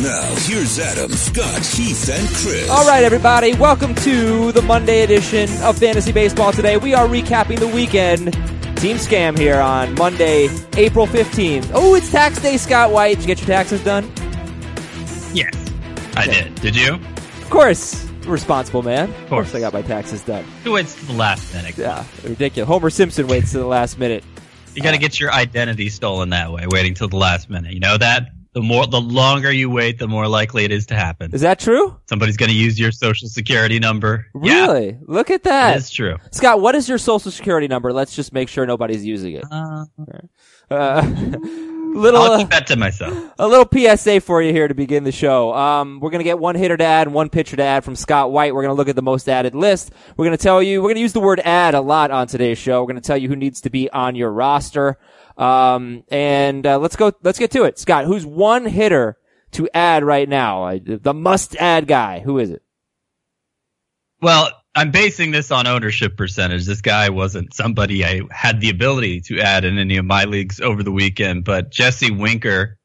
[0.00, 2.68] Now, here's Adam, Scott, Heath, and Chris.
[2.68, 6.76] All right, everybody, welcome to the Monday edition of Fantasy Baseball today.
[6.76, 8.32] We are recapping the weekend.
[8.76, 11.70] Team Scam here on Monday, April 15th.
[11.74, 13.18] Oh, it's tax day, Scott White.
[13.18, 14.10] Did you get your taxes done?
[15.32, 15.54] Yes,
[16.16, 16.56] I did.
[16.56, 16.94] Did you?
[16.94, 18.04] Of course.
[18.26, 19.10] Responsible man.
[19.10, 20.44] Of course I got my taxes done.
[20.64, 21.78] Who waits to the last minute?
[21.78, 22.66] Yeah, ridiculous.
[22.66, 24.24] Homer Simpson waits to the last minute.
[24.74, 27.72] You got to uh, get your identity stolen that way, waiting till the last minute.
[27.74, 28.33] You know that?
[28.54, 31.34] The more, the longer you wait, the more likely it is to happen.
[31.34, 31.98] Is that true?
[32.08, 34.26] Somebody's going to use your social security number.
[34.32, 34.86] Really?
[34.90, 35.76] Yeah, Look at that.
[35.76, 36.16] It's true.
[36.30, 37.92] Scott, what is your social security number?
[37.92, 39.44] Let's just make sure nobody's using it.
[39.50, 39.84] Uh,
[40.70, 41.02] Uh,
[41.94, 43.12] little, I'll uh, keep that to myself.
[43.38, 45.52] a little PSA for you here to begin the show.
[45.54, 48.32] Um, we're gonna get one hitter to add and one pitcher to add from Scott
[48.32, 48.54] White.
[48.54, 49.92] We're gonna look at the most added list.
[50.16, 52.80] We're gonna tell you, we're gonna use the word add a lot on today's show.
[52.82, 54.96] We're gonna tell you who needs to be on your roster.
[55.36, 57.78] Um, and, uh, let's go, let's get to it.
[57.78, 59.16] Scott, who's one hitter
[59.52, 60.78] to add right now?
[60.78, 62.20] The must add guy.
[62.20, 62.62] Who is it?
[64.20, 66.64] Well, I'm basing this on ownership percentage.
[66.64, 70.60] This guy wasn't somebody I had the ability to add in any of my leagues
[70.60, 72.78] over the weekend, but Jesse Winker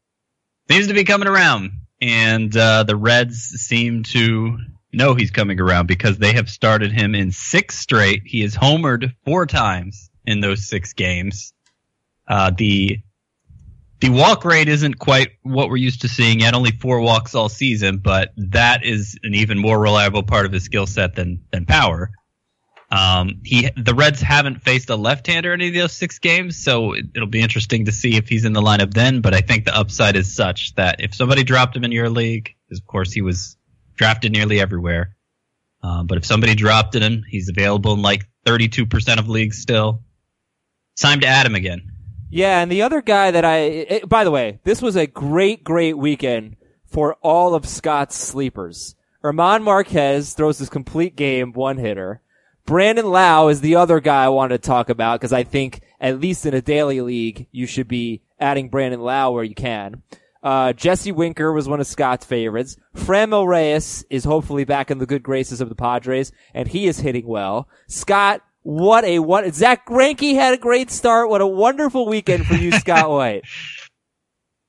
[0.69, 4.57] seems to be coming around, and uh, the Reds seem to
[4.93, 8.21] know he's coming around because they have started him in six straight.
[8.25, 11.53] He has homered four times in those six games.
[12.29, 12.99] Uh, the
[14.01, 17.49] the walk rate isn't quite what we're used to seeing yet, only four walks all
[17.49, 21.65] season, but that is an even more reliable part of his skill set than than
[21.65, 22.11] power.
[22.91, 26.93] Um, he the Reds haven't faced a left-hander in any of those six games, so
[26.93, 29.21] it, it'll be interesting to see if he's in the lineup then.
[29.21, 32.55] But I think the upside is such that if somebody dropped him in your league,
[32.67, 33.57] because of course he was
[33.95, 35.15] drafted nearly everywhere,
[35.83, 40.03] uh, but if somebody dropped him, he's available in like 32% of leagues still.
[40.95, 41.91] Time to add him again.
[42.29, 45.63] Yeah, and the other guy that I, it, by the way, this was a great,
[45.63, 48.95] great weekend for all of Scott's sleepers.
[49.23, 52.21] Germán Márquez throws his complete game one hitter.
[52.65, 56.19] Brandon Lowe is the other guy I wanted to talk about because I think at
[56.19, 60.03] least in a daily league you should be adding Brandon Lowe where you can.
[60.41, 62.77] Uh, Jesse Winker was one of Scott's favorites.
[62.95, 66.99] Franmil Reyes is hopefully back in the good graces of the Padres and he is
[66.99, 67.67] hitting well.
[67.87, 71.29] Scott what a what Zack Greinke had a great start.
[71.29, 73.43] What a wonderful weekend for you, Scott White.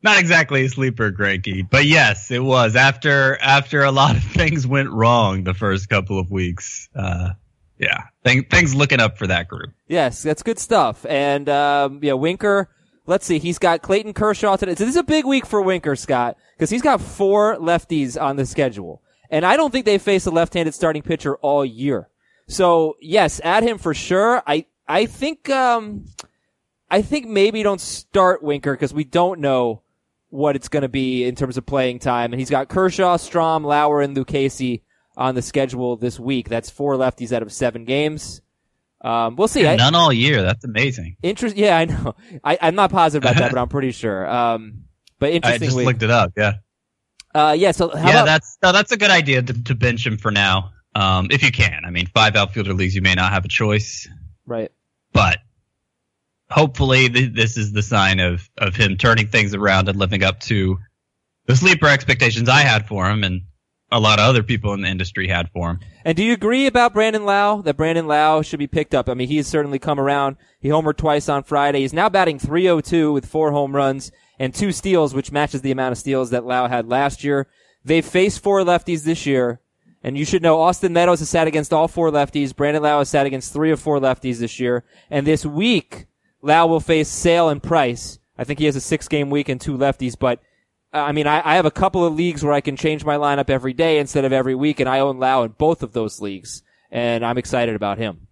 [0.02, 4.66] Not exactly a sleeper, Greinke, but yes, it was after after a lot of things
[4.66, 6.88] went wrong the first couple of weeks.
[6.94, 7.30] Uh,
[7.78, 9.70] yeah, thing, things looking up for that group.
[9.88, 11.04] Yes, that's good stuff.
[11.06, 12.68] And um, yeah, Winker.
[13.06, 14.76] Let's see, he's got Clayton Kershaw today.
[14.76, 18.36] So this is a big week for Winker, Scott, because he's got four lefties on
[18.36, 22.08] the schedule, and I don't think they face a left-handed starting pitcher all year.
[22.50, 24.42] So yes, add him for sure.
[24.46, 26.06] I I think um
[26.90, 29.82] I think maybe don't start Winker because we don't know
[30.30, 32.32] what it's going to be in terms of playing time.
[32.32, 34.82] And he's got Kershaw, Strahm, Lauer, and Lucchesi
[35.16, 36.48] on the schedule this week.
[36.48, 38.40] That's four lefties out of seven games.
[39.02, 39.66] Um, we'll see.
[39.66, 40.42] I, None all year.
[40.42, 41.16] That's amazing.
[41.22, 41.56] interest.
[41.56, 42.14] Yeah, I know.
[42.44, 44.28] I, I'm not positive about that, but I'm pretty sure.
[44.28, 44.84] Um,
[45.18, 46.32] but I just interestingly, looked it up.
[46.36, 46.54] Yeah,
[47.34, 47.70] uh, yeah.
[47.70, 50.30] So how yeah, about, that's no, that's a good idea to, to bench him for
[50.30, 51.84] now, um, if you can.
[51.84, 54.08] I mean, five outfielder leagues, you may not have a choice,
[54.46, 54.70] right?
[55.12, 55.38] but
[56.50, 60.40] hopefully th- this is the sign of of him turning things around and living up
[60.40, 60.78] to
[61.46, 63.42] the sleeper expectations I had for him and
[63.92, 65.80] a lot of other people in the industry had for him.
[66.04, 69.08] And do you agree about Brandon Lowe that Brandon Lowe should be picked up?
[69.08, 70.36] I mean, he's certainly come around.
[70.60, 71.80] He homered twice on Friday.
[71.80, 75.92] He's now batting 302 with four home runs and two steals, which matches the amount
[75.92, 77.48] of steals that Lowe had last year.
[77.84, 79.60] They've faced four lefties this year.
[80.02, 82.56] And you should know Austin Meadows has sat against all four lefties.
[82.56, 84.84] Brandon Lowe has sat against three of four lefties this year.
[85.10, 86.06] And this week,
[86.40, 88.18] Lowe will face Sale and Price.
[88.38, 90.40] I think he has a six game week and two lefties, but
[90.92, 93.16] uh, I mean, I, I have a couple of leagues where I can change my
[93.16, 96.20] lineup every day instead of every week, and I own Lowe in both of those
[96.20, 98.26] leagues, and I'm excited about him.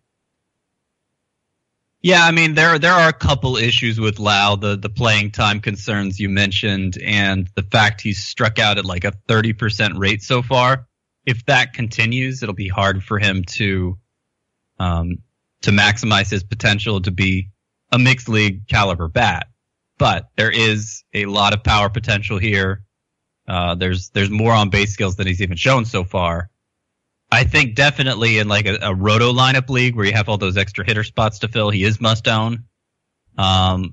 [2.01, 5.61] Yeah, I mean there there are a couple issues with Lowe, the the playing time
[5.61, 10.23] concerns you mentioned, and the fact he's struck out at like a thirty percent rate
[10.23, 10.88] so far.
[11.29, 13.99] If that continues, it'll be hard for him to
[14.79, 15.19] um
[15.61, 17.51] to maximize his potential to be
[17.93, 19.49] a mixed league caliber bat.
[19.99, 22.83] But there is a lot of power potential here.
[23.47, 26.49] Uh, there's there's more on base skills than he's even shown so far.
[27.31, 30.57] I think definitely in like a, a roto lineup league where you have all those
[30.57, 32.65] extra hitter spots to fill, he is must own.
[33.37, 33.93] Um,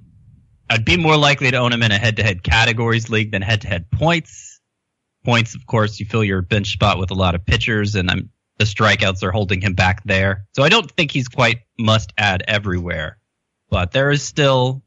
[0.70, 3.42] I'd be more likely to own him in a head to head categories league than
[3.42, 4.45] head to head points.
[5.26, 8.30] Points, of course, you fill your bench spot with a lot of pitchers, and I'm,
[8.58, 10.46] the strikeouts are holding him back there.
[10.54, 13.18] So I don't think he's quite must add everywhere,
[13.70, 14.84] but there is still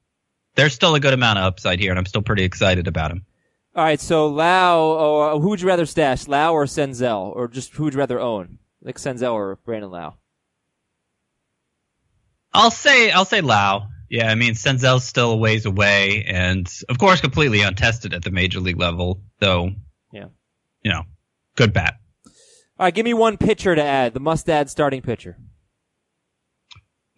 [0.55, 3.25] there's still a good amount of upside here, and I'm still pretty excited about him.
[3.76, 7.73] All right, so Lowe, or who would you rather stash, Lowe or Senzel, or just
[7.75, 10.14] who would you rather own, like Senzel or Brandon Lowe?
[12.52, 13.82] I'll say I'll say Lowe.
[14.08, 18.31] Yeah, I mean Senzel's still a ways away, and of course completely untested at the
[18.31, 19.20] major league level.
[19.38, 19.73] Though.
[20.83, 21.03] You know,
[21.57, 21.95] good bat.
[22.25, 25.37] All right, give me one pitcher to add, the must add starting pitcher.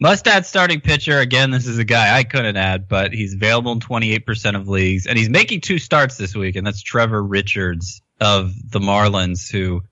[0.00, 1.18] Must add starting pitcher.
[1.18, 5.06] Again, this is a guy I couldn't add, but he's available in 28% of leagues,
[5.06, 9.82] and he's making two starts this week, and that's Trevor Richards of the Marlins, who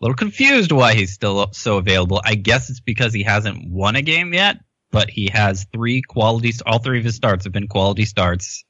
[0.00, 2.20] a little confused why he's still so available.
[2.24, 4.58] I guess it's because he hasn't won a game yet,
[4.92, 8.64] but he has three quality, all three of his starts have been quality starts.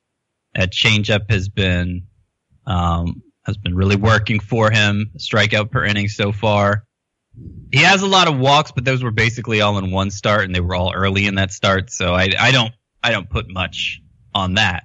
[0.54, 2.06] That changeup has been,
[2.66, 5.10] um, has been really working for him.
[5.16, 6.84] Strikeout per inning so far.
[7.72, 10.54] He has a lot of walks, but those were basically all in one start, and
[10.54, 11.90] they were all early in that start.
[11.90, 12.72] So I, I don't,
[13.02, 14.02] I don't put much
[14.34, 14.84] on that.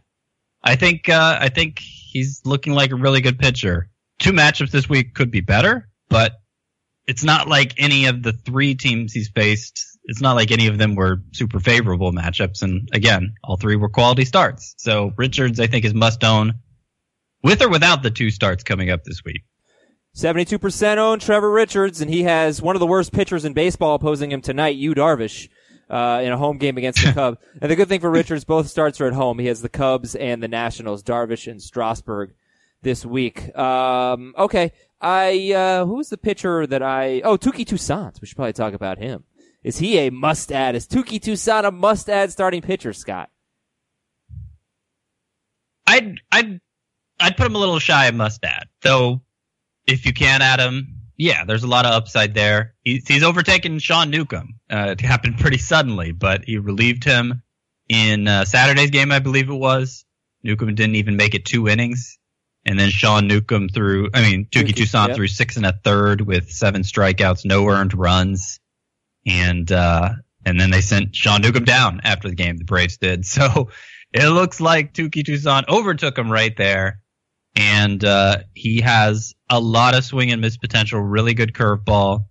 [0.63, 3.89] I think, uh, I think he's looking like a really good pitcher.
[4.19, 6.33] Two matchups this week could be better, but
[7.05, 9.83] it's not like any of the three teams he's faced.
[10.05, 12.61] It's not like any of them were super favorable matchups.
[12.61, 14.73] And again, all three were quality starts.
[14.77, 16.53] So Richards, I think, is must own
[17.43, 19.43] with or without the two starts coming up this week.
[20.15, 24.31] 72% own Trevor Richards, and he has one of the worst pitchers in baseball opposing
[24.31, 25.49] him tonight, Yu Darvish,
[25.89, 27.37] uh, in a home game against the Cubs.
[27.61, 29.39] and the good thing for Richards, both starts are at home.
[29.39, 32.33] He has the Cubs and the Nationals, Darvish and Strasburg
[32.83, 33.55] this week.
[33.57, 34.71] Um, okay.
[35.01, 38.21] I, uh, who's the pitcher that I, oh, Touki Toussaint.
[38.21, 39.23] We should probably talk about him.
[39.63, 40.75] Is he a must add?
[40.75, 43.29] Is Touki Toussaint a must add starting pitcher, Scott?
[45.87, 46.61] I'd, I'd,
[47.23, 48.67] I'd put him a little shy of must add.
[48.81, 49.21] Though,
[49.87, 52.75] if you can add him, yeah, there's a lot of upside there.
[52.81, 54.59] He's, he's overtaken Sean Newcomb.
[54.69, 57.41] Uh, it happened pretty suddenly, but he relieved him
[57.87, 60.05] in uh, Saturday's game, I believe it was.
[60.43, 62.19] Newcomb didn't even make it two innings.
[62.65, 65.15] And then Sean Newcomb threw, I mean, Touki Touki, Toussaint yep.
[65.15, 68.59] threw six and a third with seven strikeouts, no earned runs.
[69.25, 70.09] And, uh,
[70.45, 72.57] and then they sent Sean Newcomb down after the game.
[72.57, 73.25] The Braves did.
[73.33, 73.69] So
[74.13, 77.01] it looks like Touki Toussaint overtook him right there.
[77.55, 82.25] And, uh, he has a lot of swing and miss potential, really good curveball.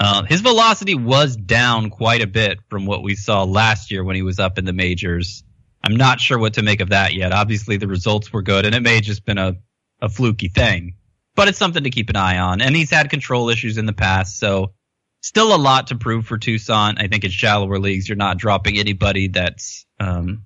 [0.00, 4.16] Uh, his velocity was down quite a bit from what we saw last year when
[4.16, 5.42] he was up in the majors.
[5.82, 7.32] I'm not sure what to make of that yet.
[7.32, 9.56] Obviously, the results were good, and it may have just been a,
[10.00, 10.94] a fluky thing,
[11.34, 12.60] but it's something to keep an eye on.
[12.60, 14.72] And he's had control issues in the past, so
[15.22, 17.00] still a lot to prove for Toussaint.
[17.00, 20.44] I think in shallower leagues, you're not dropping anybody that's, um,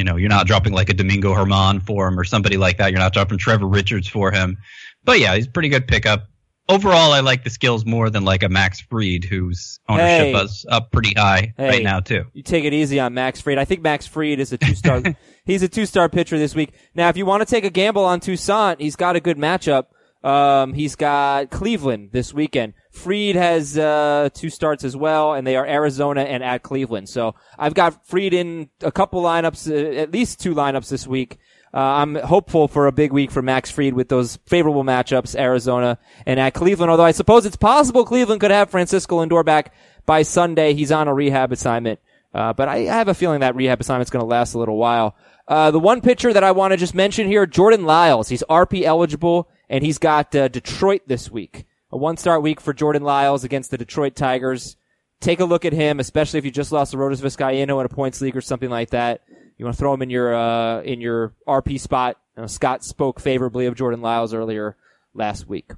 [0.00, 2.90] you know, you're not dropping like a Domingo Germán for him or somebody like that.
[2.90, 4.56] You're not dropping Trevor Richards for him.
[5.04, 6.24] But yeah, he's a pretty good pickup.
[6.70, 10.40] Overall, I like the skills more than like a Max Fried, whose ownership Hey.
[10.42, 11.68] is up pretty high Hey.
[11.68, 12.24] right now too.
[12.32, 13.58] You take it easy on Max Fried.
[13.58, 15.02] I think Max Fried is a two star.
[15.44, 16.72] he's a two star pitcher this week.
[16.94, 19.86] Now, if you want to take a gamble on Toussaint, he's got a good matchup.
[20.24, 22.72] Um, he's got Cleveland this weekend.
[22.90, 27.08] Fried has uh, two starts as well, and they are Arizona and at Cleveland.
[27.08, 31.38] So I've got Fried in a couple lineups, uh, at least two lineups this week.
[31.72, 35.98] Uh, I'm hopeful for a big week for Max Fried with those favorable matchups, Arizona
[36.26, 36.90] and at Cleveland.
[36.90, 39.72] Although I suppose it's possible Cleveland could have Francisco Lindor back
[40.04, 40.74] by Sunday.
[40.74, 42.00] He's on a rehab assignment.
[42.34, 44.76] Uh, but I, I have a feeling that rehab assignment's going to last a little
[44.76, 45.16] while.
[45.46, 48.28] Uh, the one pitcher that I want to just mention here, Jordan Lyles.
[48.28, 51.66] He's RP eligible and he's got uh, Detroit this week.
[51.92, 54.76] A one start week for Jordan Lyles against the Detroit Tigers.
[55.20, 57.88] Take a look at him, especially if you just lost to Arodys Vizcaíno in a
[57.88, 59.22] points league or something like that.
[59.58, 62.16] You want to throw him in your uh, in your RP spot.
[62.36, 64.76] You know, Scott spoke favorably of Jordan Lyles earlier
[65.14, 65.72] last week.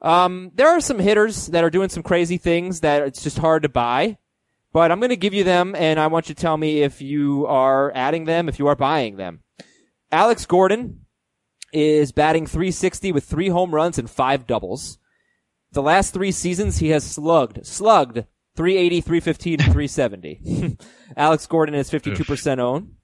[0.00, 3.62] Um, there are some hitters that are doing some crazy things that it's just hard
[3.62, 4.18] to buy,
[4.72, 7.00] but I'm going to give you them, and I want you to tell me if
[7.00, 9.42] you are adding them, if you are buying them.
[10.12, 11.06] Alex Gordon
[11.72, 14.98] is batting 360 with three home runs and five doubles.
[15.72, 18.24] The last three seasons, he has slugged, slugged
[18.56, 20.78] 380, 315, and 370.
[21.16, 22.94] Alex Gordon is 52% owned.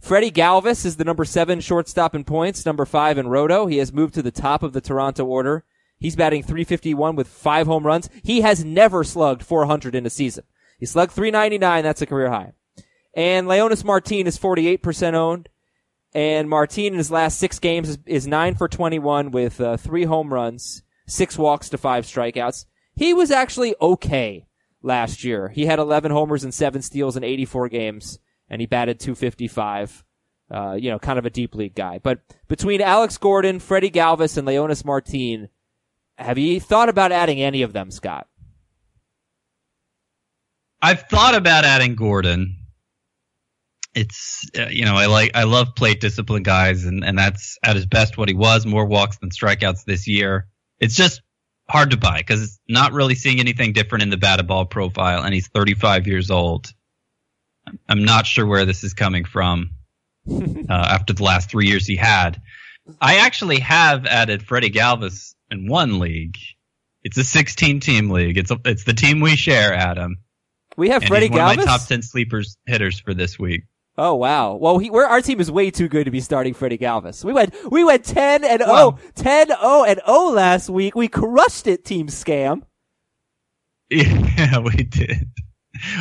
[0.00, 3.66] Freddy Galvis is the number seven shortstop in points, number five in roto.
[3.66, 5.64] He has moved to the top of the Toronto order.
[5.98, 8.08] He's batting 351 with five home runs.
[8.24, 10.44] He has never slugged 400 in a season.
[10.78, 11.84] He slugged 399.
[11.84, 12.52] That's a career high.
[13.14, 15.50] And Leonys Martin is 48% owned.
[16.12, 20.04] And Martin in his last six games is, is nine for 21 with uh, three
[20.04, 22.66] home runs, six walks to five strikeouts.
[22.94, 24.46] he was actually okay
[24.82, 25.48] last year.
[25.48, 30.04] He had 11 homers and seven steals in 84 games, and he batted 255.
[30.52, 32.00] Uh, you know, kind of a deep league guy.
[32.02, 35.48] But between Alex Gordon, Freddy Galvis, and Leonys Martin,
[36.18, 38.26] have you thought about adding any of them, Scott?
[40.82, 42.56] I've thought about adding Gordon.
[43.94, 47.74] It's uh, you know I like I love plate discipline guys and and that's at
[47.76, 50.46] his best what he was more walks than strikeouts this year.
[50.80, 51.22] It's just
[51.68, 55.22] hard to buy because it's not really seeing anything different in the batted ball profile
[55.22, 56.72] and he's 35 years old.
[57.88, 59.70] I'm not sure where this is coming from
[60.30, 62.40] uh, after the last three years he had.
[63.00, 66.36] I actually have added Freddy Galvis in one league.
[67.04, 68.36] It's a 16 team league.
[68.36, 70.16] It's a, it's the team we share, Adam.
[70.76, 71.52] We have And Freddy he's one Galvis.
[71.52, 73.62] of my top 10 sleepers hitters for this week.
[74.02, 74.54] Oh wow.
[74.54, 77.22] Well, he, we're, our team is way too good to be starting Freddy Galvis.
[77.22, 80.94] We went we went 10 and 0, 10 0 and 0 last week.
[80.94, 82.62] We crushed it, team scam.
[83.90, 85.28] Yeah, we did.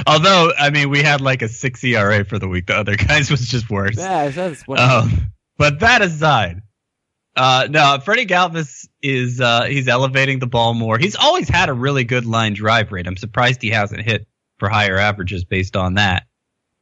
[0.07, 2.67] Although, I mean, we had like a six ERA for the week.
[2.67, 3.97] The other guys was just worse.
[3.97, 6.61] Yeah, that's what Um, but that aside,
[7.35, 10.97] uh, no, Freddy Galvis is uh, he's elevating the ball more.
[10.97, 13.07] He's always had a really good line drive rate.
[13.07, 14.25] I'm surprised he hasn't hit
[14.57, 16.23] for higher averages based on that.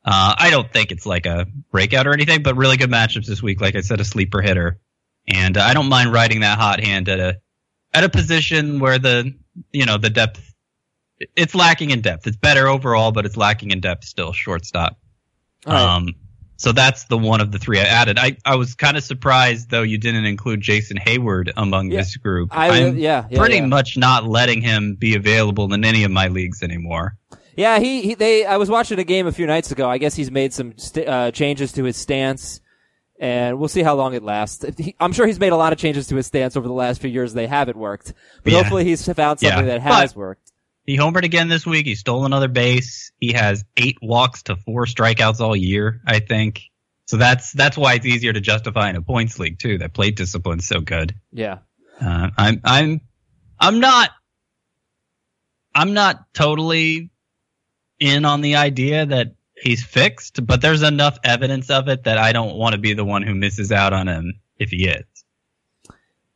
[0.09, 3.43] Uh, I don't think it's like a breakout or anything, but really good matchups this
[3.43, 3.59] week.
[3.59, 4.79] Like I said, a sleeper hitter,
[5.27, 7.39] and uh, I don't mind riding that hot hand at a
[7.93, 9.33] at a position where the
[9.73, 10.41] you know the depth
[11.35, 12.25] it's lacking in depth.
[12.25, 14.31] It's better overall, but it's lacking in depth still.
[14.31, 14.97] Shortstop.
[15.65, 15.75] Right.
[15.75, 16.13] Um,
[16.55, 18.17] so that's the one of the three I added.
[18.17, 21.97] I, I was kind of surprised though you didn't include Jason Heyward among Yeah.
[21.97, 22.49] this group.
[22.51, 23.65] I I'm yeah, yeah, pretty yeah.
[23.65, 27.15] much not letting him be available in any of my leagues anymore.
[27.57, 29.89] Yeah, he, he they I was watching a game a few nights ago.
[29.89, 32.61] I guess he's made some st- uh, changes to his stance,
[33.19, 34.63] and we'll see how long it lasts.
[34.77, 37.01] He, I'm sure he's made a lot of changes to his stance over the last
[37.01, 37.33] few years.
[37.33, 38.59] They haven't worked, but Yeah.
[38.59, 39.73] hopefully he's found something Yeah.
[39.73, 40.51] that has But- worked.
[40.85, 41.85] He homered again this week.
[41.85, 43.11] He stole another base.
[43.19, 46.61] He has eight walks to four strikeouts all year, I think.
[47.07, 49.79] So that's that's why it's easier to justify in a points league too.
[49.79, 51.13] That plate discipline's so good.
[51.33, 51.57] Yeah.
[51.99, 53.01] Uh, I'm I'm
[53.59, 54.11] I'm not
[55.75, 57.09] I'm not totally
[57.99, 62.31] in on the idea that he's fixed, but there's enough evidence of it that I
[62.31, 65.03] don't want to be the one who misses out on him if he is.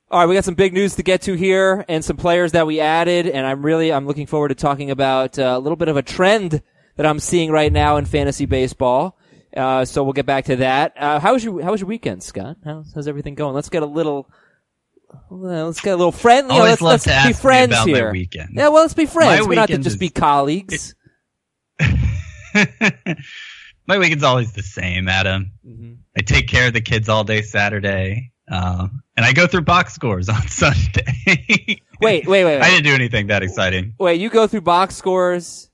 [0.10, 2.68] All right, we got some big news to get to here, and some players that
[2.68, 5.88] we added, and I'm really I'm looking forward to talking about uh, a little bit
[5.88, 6.62] of a trend
[6.98, 9.18] that I'm seeing right now in fantasy baseball.
[9.56, 10.94] Uh, so we'll get back to that.
[10.98, 12.58] Uh, how was your How was your weekend, Scott?
[12.66, 13.56] How's, how's everything going?
[13.56, 14.30] Let's get a little.
[15.30, 16.56] Let's get a little friendly.
[16.56, 18.12] Always let's let's be friends here.
[18.12, 18.52] weekend.
[18.54, 19.42] Yeah, well, let's be friends.
[19.42, 20.94] My We're not to just be colleagues.
[23.88, 25.52] my weekend's always the same, Adam.
[25.68, 25.98] Mhm.
[26.18, 29.94] I take care of the kids all day Saturday, uh, and I go through box
[29.94, 31.06] scores on Sunday.
[31.28, 32.62] Wait, wait, wait, wait.
[32.62, 33.94] I didn't do anything that exciting.
[34.00, 35.70] Wait, you go through box scores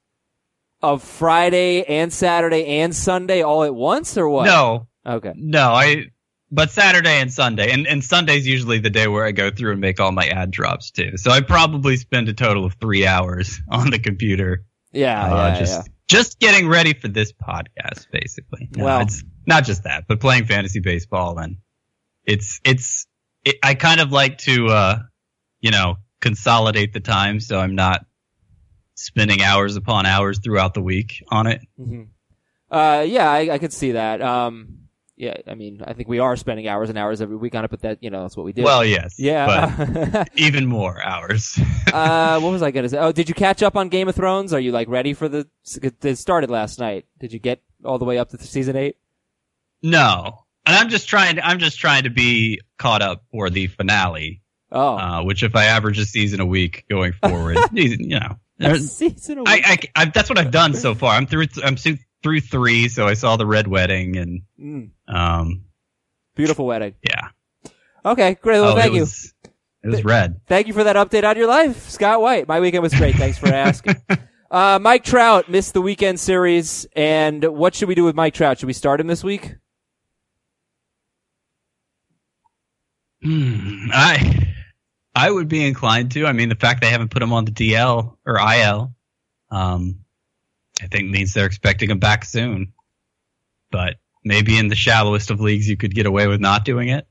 [0.81, 4.45] of Friday and Saturday and Sunday all at once, or what?
[4.45, 5.33] No, Okay.
[5.35, 6.07] No, I.
[6.49, 9.81] But Saturday and Sunday, and and Sunday's usually the day where I go through and
[9.81, 11.17] make all my ad drops too.
[11.17, 15.59] So I probably spend a total of three hours on the computer, Yeah, uh, yeah,
[15.59, 15.93] just yeah.
[16.07, 18.69] Just getting ready for this podcast, basically.
[18.75, 21.57] No, Well- it's not just that, but playing fantasy baseball, and
[22.25, 23.07] it's it's
[23.45, 24.99] it, I kind of like to, uh,
[25.61, 28.05] you know, consolidate the time so I'm not
[28.95, 31.61] spending hours upon hours throughout the week on it.
[31.77, 32.03] hmm
[32.69, 34.21] Uh, yeah, I, I could see that.
[34.21, 34.86] Um,
[35.17, 37.71] yeah, I mean, I think we are spending hours and hours every week on it,
[37.71, 38.61] but that, you know, that's what we do.
[38.61, 40.23] Well, yes, but yeah.
[40.35, 41.59] even more hours.
[41.91, 42.99] uh, what was I gonna say?
[42.99, 44.53] Oh, did you catch up on Game of Thrones?
[44.53, 45.47] Are you like ready for the?
[45.81, 47.05] It started last night.
[47.19, 48.95] Did you get all the way up to season eight?
[49.81, 51.35] No, and I'm just trying.
[51.37, 54.41] To, I'm just trying to be caught up for the finale.
[54.71, 58.91] Oh, Uh, which, if I average a season a week going forward, you know, there's-
[58.91, 59.43] season.
[59.47, 59.61] I,
[59.95, 61.13] I, I, that's what I've done so far.
[61.15, 61.45] I'm through.
[61.63, 62.89] I'm through through three.
[62.89, 65.65] So I saw the red wedding, and Mm, um,
[66.35, 66.95] beautiful wedding.
[67.01, 67.29] yeah.
[68.05, 68.59] Okay, great.
[68.61, 69.01] Well, oh, thank it you.
[69.01, 69.33] was,
[69.83, 70.39] it was red.
[70.47, 72.47] Thank you for that update on your life, Scott White.
[72.47, 73.15] My weekend was great.
[73.15, 73.95] Thanks for asking.
[74.49, 78.57] Uh, Mike Trout missed the weekend series, and what should we do with Mike Trout?
[78.57, 79.55] Should we start him this week?
[83.23, 84.53] Hmm, I,
[85.15, 86.25] I would be inclined to.
[86.25, 88.93] I mean, the fact they haven't put him on the DL or IL,
[89.49, 89.99] um,
[90.81, 92.73] I think means they're expecting him back soon.
[93.71, 97.07] But maybe in the shallowest of leagues, you could get away with not doing it.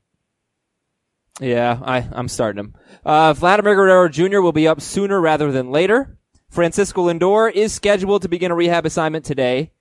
[1.39, 2.75] Yeah, I, I'm starting him.
[3.05, 4.41] Uh, Vladimir Guerrero Jr.
[4.41, 6.17] will be up sooner rather than later.
[6.49, 9.71] Francisco Lindor is scheduled to begin a rehab assignment today.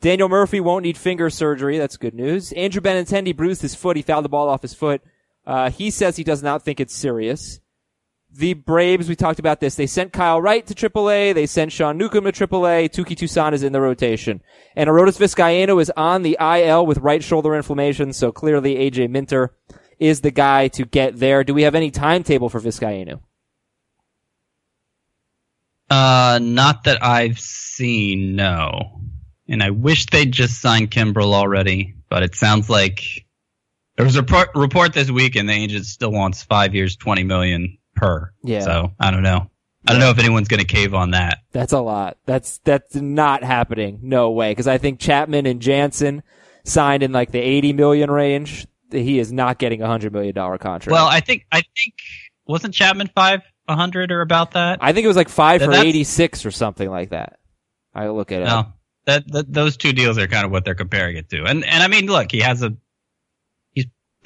[0.00, 1.78] Daniel Murphy won't need finger surgery.
[1.78, 2.52] That's good news.
[2.52, 3.96] Andrew Benintendi bruised his foot.
[3.96, 5.00] He fouled the ball off his foot.
[5.46, 7.60] Uh, he says he does not think it's serious.
[8.36, 9.76] The Braves, we talked about this.
[9.76, 11.34] They sent Kyle Wright to AAA.
[11.34, 12.90] They sent Sean Newcomb to AAA.
[12.90, 14.42] Touki Toussaint is in the rotation.
[14.74, 18.12] And Arodys Vizcaino is on the IL with right shoulder inflammation.
[18.12, 19.54] So clearly AJ Minter
[19.98, 21.44] is the guy to get there.
[21.44, 23.20] Do we have any timetable for Vizcaino?
[25.88, 29.00] Uh, not that I've seen, no.
[29.48, 33.24] And I wish they'd just signed Kimbrel already, but it sounds like
[33.96, 37.22] there was a report, report this week and the agent still wants five years, 20
[37.22, 38.32] million per.
[38.42, 38.60] Yeah.
[38.60, 39.50] So I don't know.
[39.88, 41.38] I don't know if anyone's going to cave on that.
[41.52, 42.18] That's a lot.
[42.26, 44.00] That's that's not happening.
[44.02, 44.50] No way.
[44.50, 46.22] Because I think Chapman and Jansen
[46.64, 48.66] signed in like the 80 million range.
[48.90, 50.92] He is not getting a hundred million dollar contract.
[50.92, 51.94] Well, I think I think
[52.46, 54.78] wasn't Chapman five a hundred or about that?
[54.80, 57.38] I think it was like five for 86 or something like that.
[57.94, 58.44] I look at it.
[58.44, 58.72] No,
[59.06, 61.44] that, that those two deals are kind of what they're comparing it to.
[61.44, 62.76] And and I mean, look, he has a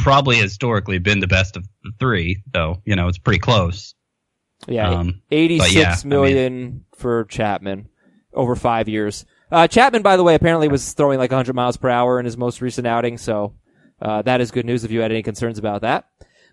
[0.02, 2.82] probably historically been the best of the three, though.
[2.84, 3.94] You know, it's pretty close.
[4.68, 7.88] Yeah, Um, eighty-six yeah, I million for Chapman
[8.34, 9.24] over five years.
[9.50, 12.36] Uh, Chapman, by the way, apparently was throwing like 100 miles per hour in his
[12.36, 13.54] most recent outing, so
[14.00, 16.04] uh, that is good news if you had any concerns about that.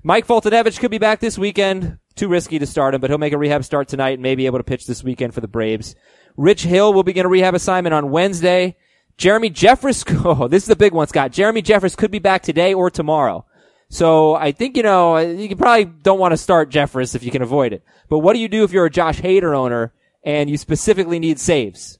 [0.03, 1.97] Mike Foltynewicz could be back this weekend.
[2.15, 4.45] Too risky to start him, but he'll make a rehab start tonight and may be
[4.47, 5.95] able to pitch this weekend for the Braves.
[6.35, 8.77] Rich Hill will begin a rehab assignment on Wednesday.
[9.17, 11.31] Jeremy Jeffress, oh, this is the big one, Scott.
[11.31, 13.45] Jeremy Jeffress could be back today or tomorrow.
[13.89, 17.41] So I think, you know, you probably don't want to start Jeffress if you can
[17.41, 17.83] avoid it.
[18.09, 19.93] But what do you do if you're a Josh Hader owner
[20.23, 21.97] and you specifically need saves?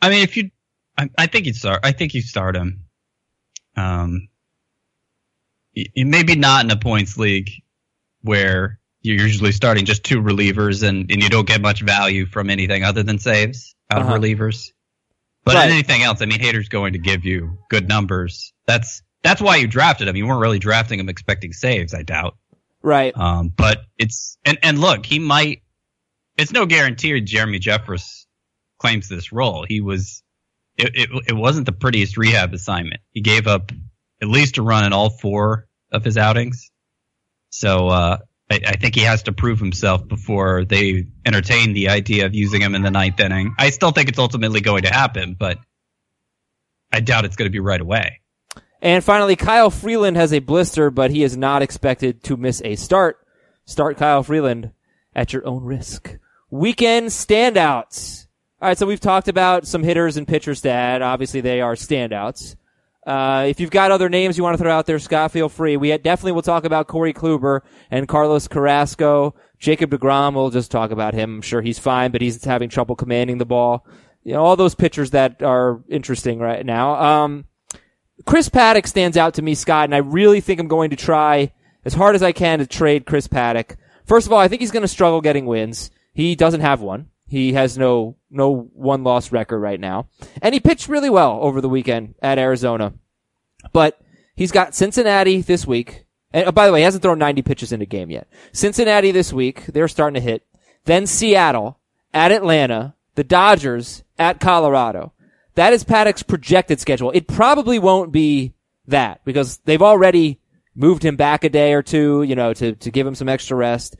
[0.00, 0.50] I mean, if you,
[0.96, 1.80] I, I think you start.
[1.84, 2.84] I think you start him.
[3.76, 4.28] Um,
[5.94, 7.50] maybe not in a points league
[8.22, 12.48] where you're usually starting just two relievers and, and you don't get much value from
[12.50, 14.14] anything other than saves out Uh-huh.
[14.14, 14.70] of relievers.
[15.44, 15.70] But Right.
[15.70, 18.52] anything else, I mean, Hader's going to give you good numbers.
[18.66, 20.16] That's that's why you drafted him.
[20.16, 22.36] You weren't really drafting him expecting saves, I doubt.
[22.82, 23.16] Right.
[23.16, 25.62] Um, but it's and and look, he might.
[26.36, 28.24] It's no guarantee Jeremy Jeffress
[28.78, 29.64] claims this role.
[29.68, 30.22] He was.
[30.76, 33.00] It, it it wasn't the prettiest rehab assignment.
[33.10, 33.70] He gave up
[34.22, 36.70] at least a run in all four of his outings.
[37.50, 38.18] So uh,
[38.52, 42.60] I, I think he has to prove himself before they entertain the idea of using
[42.60, 43.54] him in the ninth inning.
[43.58, 45.58] I still think it's ultimately going to happen, but
[46.92, 48.20] I doubt it's going to be right away.
[48.80, 52.74] And finally, Kyle Freeland has a blister, but he is not expected to miss a
[52.74, 53.18] start.
[53.64, 54.72] Start Kyle Freeland
[55.14, 56.18] at your own risk.
[56.50, 58.26] Weekend standouts.
[58.60, 61.00] All right, so we've talked about some hitters and pitchers to add.
[61.00, 62.56] Obviously, they are standouts.
[63.06, 65.76] Uh, if you've got other names you want to throw out there, Scott, feel free.
[65.76, 67.60] We definitely will talk about Corey Kluber
[67.90, 69.34] and Carlos Carrasco.
[69.58, 71.36] Jacob DeGrom, we'll just talk about him.
[71.36, 73.86] I'm sure he's fine, but he's having trouble commanding the ball.
[74.22, 76.94] You know, all those pitchers that are interesting right now.
[76.94, 77.46] Um,
[78.24, 81.52] Chris Paddack stands out to me, Scott, and I really think I'm going to try
[81.84, 83.76] as hard as I can to trade Chris Paddack.
[84.06, 85.90] First of all, I think he's going to struggle getting wins.
[86.12, 87.08] He doesn't have one.
[87.32, 90.06] He has no no one loss record right now,
[90.42, 92.92] and he pitched really well over the weekend at Arizona.
[93.72, 93.98] But
[94.36, 96.04] he's got Cincinnati this week.
[96.34, 98.28] And oh, by the way, he hasn't thrown 90 pitches in a game yet.
[98.52, 100.46] Cincinnati this week, they're starting to hit.
[100.84, 101.78] Then Seattle,
[102.12, 105.14] at Atlanta, the Dodgers, at Colorado.
[105.54, 107.12] That is Paddack's projected schedule.
[107.12, 108.52] It probably won't be
[108.88, 110.38] that because they've already
[110.74, 113.56] moved him back a day or two, you know, to, to give him some extra
[113.56, 113.96] rest.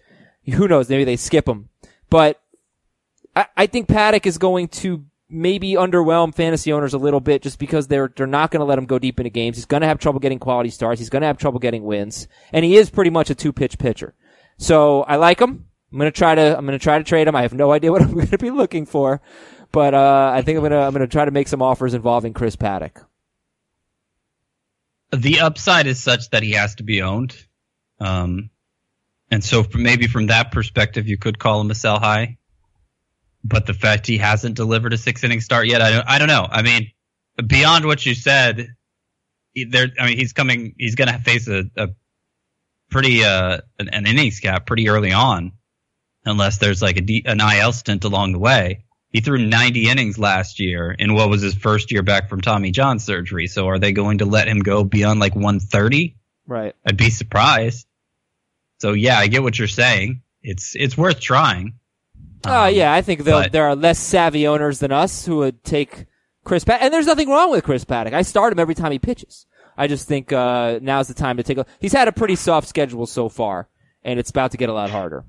[0.53, 0.90] Who knows?
[0.90, 1.71] Maybe they skip him.
[2.11, 2.42] But
[3.35, 7.59] I, I think Paddack is going to maybe underwhelm fantasy owners a little bit just
[7.59, 9.57] because they're they're not going to let him go deep into games.
[9.57, 10.99] He's going to have trouble getting quality starts.
[10.99, 13.79] He's going to have trouble getting wins, and he is pretty much a two pitch
[13.79, 14.14] pitcher.
[14.59, 15.66] So I like him.
[15.92, 17.37] I'm going to try to I'm to try to trade him.
[17.37, 19.21] I have no idea what I'm going to be looking for,
[19.73, 22.35] but uh, I think I'm going to I'm to try to make some offers involving
[22.35, 23.05] Chris Paddack.
[25.12, 27.37] the upside is such that he has to be owned.
[28.01, 28.51] Um,
[29.31, 32.38] and so maybe from that perspective, you could call him a sell high.
[33.45, 36.29] But the fact he hasn't delivered a six inning start yet, I don't, I don't
[36.29, 36.47] know.
[36.49, 36.91] I mean,
[37.45, 38.69] beyond what you said,
[39.69, 41.89] there, I mean, he's coming, he's going to face a, a
[42.91, 45.53] pretty, uh, an, an innings cap pretty early on,
[46.25, 48.85] unless there's like a D, an IL stint along the way.
[49.11, 52.71] He threw 90 innings last year in what was his first year back from Tommy
[52.71, 53.47] John surgery.
[53.47, 56.17] So are they going to let him go beyond like 130?
[56.47, 56.75] Right.
[56.87, 57.87] I'd be surprised.
[58.79, 60.23] So yeah, I get what you're saying.
[60.43, 61.75] It's it's worth trying.
[62.45, 65.63] Oh Um, yeah, I think but- there are less savvy owners than us who would
[65.65, 66.07] take
[66.45, 66.79] Chris Paddack.
[66.83, 68.13] And there's nothing wrong with Chris Paddack.
[68.13, 69.47] I start him every time he pitches.
[69.77, 71.67] I just think uh, now's the time to take a.
[71.81, 73.69] He's had a pretty soft schedule so far,
[74.05, 75.25] and it's about to get a lot harder.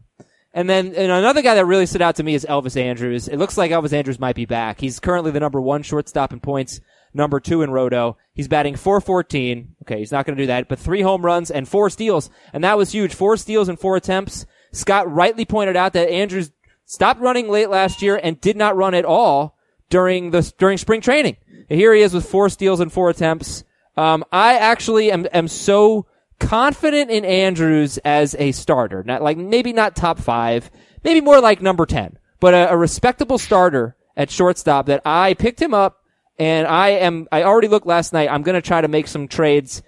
[0.53, 3.27] And then and another guy that really stood out to me is Elvis Andrus.
[3.27, 4.79] It looks like Elvis Andrus might be back.
[4.79, 6.79] He's currently the number one shortstop in points,
[7.13, 8.17] number two in roto.
[8.33, 9.75] He's batting 414.
[9.83, 12.29] Okay, he's not going to do that, but three home runs and four steals.
[12.51, 13.15] And that was huge.
[13.15, 14.45] Four steals and four attempts.
[14.73, 16.51] Scott rightly pointed out that Andrus
[16.85, 19.57] stopped running late last year and did not run at all
[19.89, 21.37] during the, during spring training.
[21.69, 23.63] And here he is with four steals and four attempts.
[23.95, 26.07] Um, I actually am, am so
[26.39, 29.03] confident in Andrus as a starter.
[29.03, 30.71] Not like maybe not top five,
[31.03, 35.61] maybe more like number 10, but a, a respectable starter at shortstop that I picked
[35.61, 35.99] him up
[36.39, 38.29] and I am, I already looked last night.
[38.29, 39.83] I'm going to try to make some trades.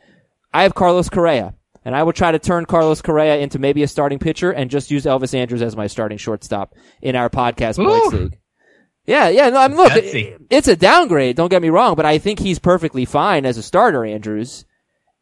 [0.53, 1.54] I have Carlos Correa
[1.85, 4.91] and I will try to turn Carlos Correa into maybe a starting pitcher and just
[4.91, 8.39] use Elvis Andrus as my starting shortstop in our podcast points league.
[9.05, 9.49] Yeah, yeah.
[9.49, 11.35] No, I mean, look, it, it's a downgrade.
[11.35, 14.65] Don't get me wrong, but I think he's perfectly fine as a starter, Andrus.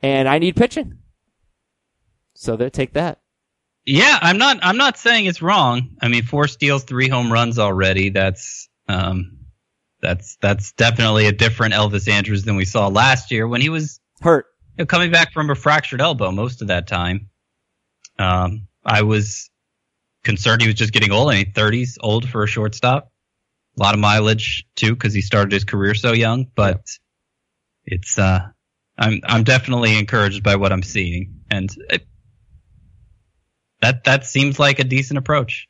[0.02, 1.00] And I need pitching.
[2.34, 3.20] So they take that.
[3.86, 4.60] Yeah, I'm not.
[4.62, 5.98] I'm not saying it's wrong.
[6.02, 8.10] I mean, four steals, three home runs already.
[8.10, 9.40] That's um,
[10.02, 14.00] that's that's definitely a different Elvis Andrus than we saw last year when he was
[14.22, 14.46] hurt,
[14.78, 17.30] know, coming back from a fractured elbow most of that time.
[18.20, 19.50] Um, I was
[20.24, 21.32] concerned he was just getting old.
[21.32, 23.12] I mean, 30s, old for a shortstop.
[23.78, 26.48] A lot of mileage too, because he started his career so young.
[26.56, 26.82] But
[27.86, 28.48] it's uh,
[28.98, 32.06] I'm I'm definitely encouraged by what I'm seeing, and it,
[33.82, 35.68] that that seems like a decent approach.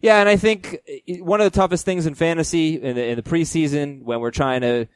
[0.00, 3.22] Yeah, and I think one of the toughest things in fantasy in the, in the
[3.22, 4.86] preseason when we're trying to,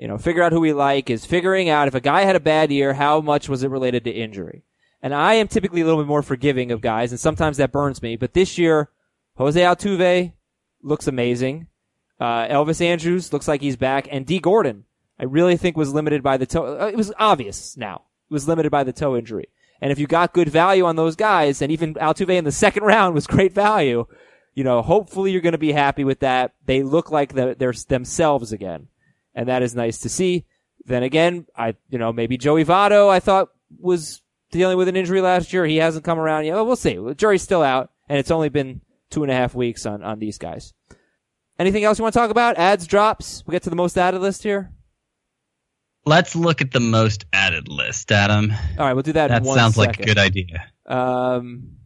[0.00, 2.40] you know, figure out who we like is figuring out if a guy had a
[2.40, 4.64] bad year, how much was it related to injury?
[5.02, 8.00] And I am typically a little bit more forgiving of guys, and sometimes that burns
[8.00, 8.16] me.
[8.16, 8.88] But this year,
[9.36, 10.32] Jose Altuve
[10.82, 11.66] looks amazing.
[12.18, 14.84] Uh, Elvis Andrus looks like he's back, and Dee Gordon,
[15.18, 16.80] I really think was limited by the toe.
[16.80, 18.04] Uh, it was obvious now.
[18.30, 19.50] It was limited by the toe injury.
[19.82, 22.84] And if you got good value on those guys, and even Altuve in the second
[22.84, 24.06] round was great value,
[24.54, 26.54] you know, hopefully you're going to be happy with that.
[26.64, 28.88] They look like the, they're themselves again.
[29.34, 30.44] And that is nice to see.
[30.84, 35.20] Then again, I, you know, maybe Joey Votto, I thought was dealing with an injury
[35.20, 35.64] last year.
[35.66, 36.54] He hasn't come around yet.
[36.54, 36.96] Well, we'll see.
[36.96, 40.18] The jury's still out, and it's only been two and a half weeks on, on
[40.18, 40.72] these guys.
[41.58, 42.56] Anything else you want to talk about?
[42.56, 43.44] Ads, drops?
[43.46, 44.72] We get to the most added list here.
[46.06, 48.52] Let's look at the most added list, Adam.
[48.78, 49.28] All right, we'll do that.
[49.28, 49.98] That sounds second.
[49.98, 50.64] like a good idea.
[50.86, 51.76] Um,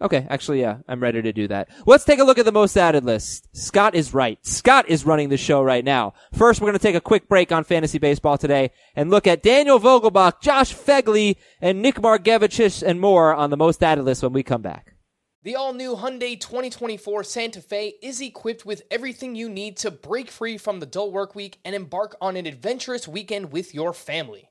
[0.00, 1.68] okay, actually, yeah, I'm ready to do that.
[1.86, 3.48] Let's take a look at the most added list.
[3.52, 4.38] Scott is right.
[4.46, 6.14] Scott is running the show right now.
[6.32, 9.42] First, we're going to take a quick break on fantasy baseball today and look at
[9.42, 14.32] Daniel Vogelbach, Josh Phegley, and Nick Margevicius and more on the most added list when
[14.32, 14.94] we come back.
[15.44, 20.30] The all new Hyundai 2024 Santa Fe is equipped with everything you need to break
[20.30, 24.50] free from the dull work week and embark on an adventurous weekend with your family.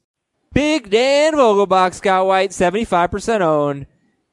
[0.53, 3.87] Big Dan Vogelbach, Scott White, 75% owned.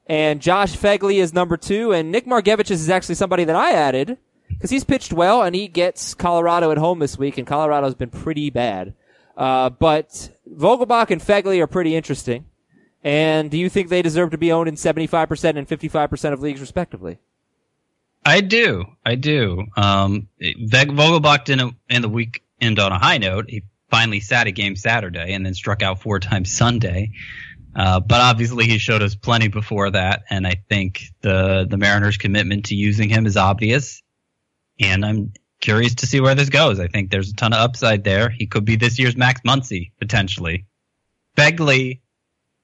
[0.07, 1.93] And Josh Phegley is number two.
[1.93, 4.17] And Nick Margevicius is actually somebody that I added
[4.49, 8.09] because he's pitched well and he gets Colorado at home this week and Colorado's been
[8.09, 8.93] pretty bad.
[9.37, 12.45] Uh, but Vogelbach and Phegley are pretty interesting.
[13.05, 16.59] And do you think they deserve to be owned in 75% and 55% of leagues
[16.59, 17.19] respectively?
[18.25, 18.85] I do.
[19.05, 19.63] I do.
[19.77, 23.45] Um, Vogelbach didn't end the weekend on a high note.
[23.47, 27.11] He finally sat a game Saturday and then struck out four times Sunday.
[27.75, 32.15] Uh, but obviously he showed us plenty before that, and I think the the Mariners'
[32.15, 34.01] commitment to using him is obvious.
[34.79, 36.79] And I'm curious to see where this goes.
[36.79, 38.29] I think there's a ton of upside there.
[38.29, 40.65] He could be this year's Max Muncy potentially.
[41.35, 41.99] Phegley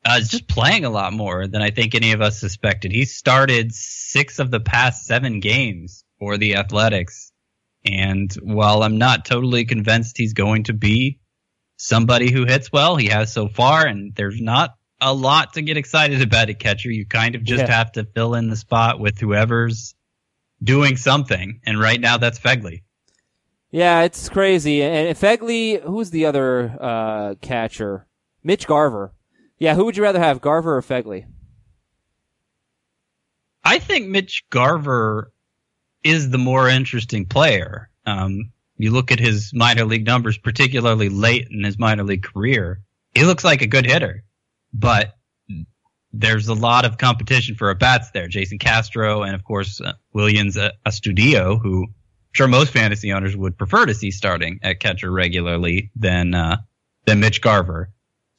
[0.05, 2.91] uh, is just playing a lot more than I think any of us suspected.
[2.91, 7.31] He started six of the past seven games for the Athletics.
[7.85, 11.19] And while I'm not totally convinced he's going to be
[11.77, 15.77] somebody who hits well, he has so far, and there's not a lot to get
[15.77, 16.91] excited about at catcher.
[16.91, 17.71] You kind of just Yeah.
[17.75, 19.95] have to fill in the spot with whoever's
[20.63, 21.59] doing something.
[21.65, 22.83] And right now that's Phegley.
[23.71, 24.83] Yeah, it's crazy.
[24.83, 28.05] And Phegley, who's the other uh, catcher?
[28.43, 29.13] Mitch Garver.
[29.61, 31.27] Yeah, who would you rather have, Garver or Phegley?
[33.63, 35.31] I think Mitch Garver
[36.03, 37.87] is the more interesting player.
[38.07, 42.81] Um, you look at his minor league numbers, particularly late in his minor league career,
[43.13, 44.23] he looks like a good hitter.
[44.73, 45.15] But
[46.11, 48.27] there's a lot of competition for at bats there.
[48.27, 51.93] Jason Castro and of course uh, Willians uh, Astudillo, who I'm
[52.31, 56.57] sure most fantasy owners would prefer to see starting at catcher regularly than uh,
[57.05, 57.91] than Mitch Garver.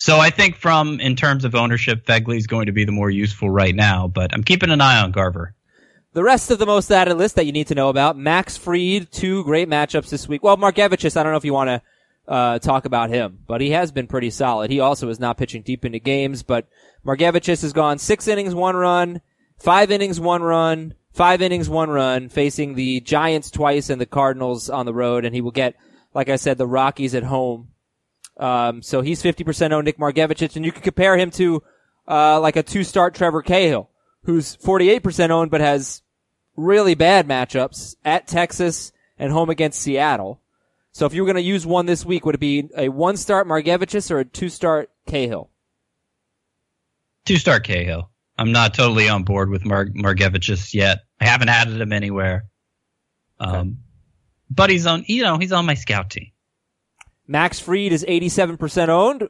[0.02, 3.08] So I think from in terms of ownership, Phegley is going to be the more
[3.08, 5.54] useful right now, but I'm keeping an eye on Garver.
[6.12, 9.12] The rest of the most added list that you need to know about: Max Fried,
[9.12, 10.42] two great matchups this week.
[10.42, 11.82] Well, Margevicius, I don't know if you want to
[12.26, 14.72] uh, talk about him, but he has been pretty solid.
[14.72, 16.66] He also is not pitching deep into games, but
[17.06, 19.20] Margevicius has gone six innings, one run,
[19.60, 24.68] five innings, one run, five innings, one run, facing the Giants twice and the Cardinals
[24.68, 25.76] on the road, and he will get,
[26.12, 27.68] like I said, the Rockies at home.
[28.36, 31.62] Um, so he's 50% owned Nick Margevicius, and you can compare him to,
[32.08, 33.90] uh, like a two-start Trevor Cahill,
[34.24, 36.02] who's 48% owned but has
[36.56, 40.40] really bad matchups at Texas and home against Seattle.
[40.92, 43.46] So if you were going to use one this week, would it be a one-start
[43.46, 45.50] Margevicius or a two-start Cahill?
[47.24, 48.10] Two star Cahill.
[48.36, 50.98] I'm not totally on board with Mar- yet.
[51.20, 52.46] I haven't added him anywhere.
[53.38, 53.70] Um, okay.
[54.50, 56.32] but he's on, you know, he's on my scout team.
[57.32, 59.26] Max Fried is 87% owned,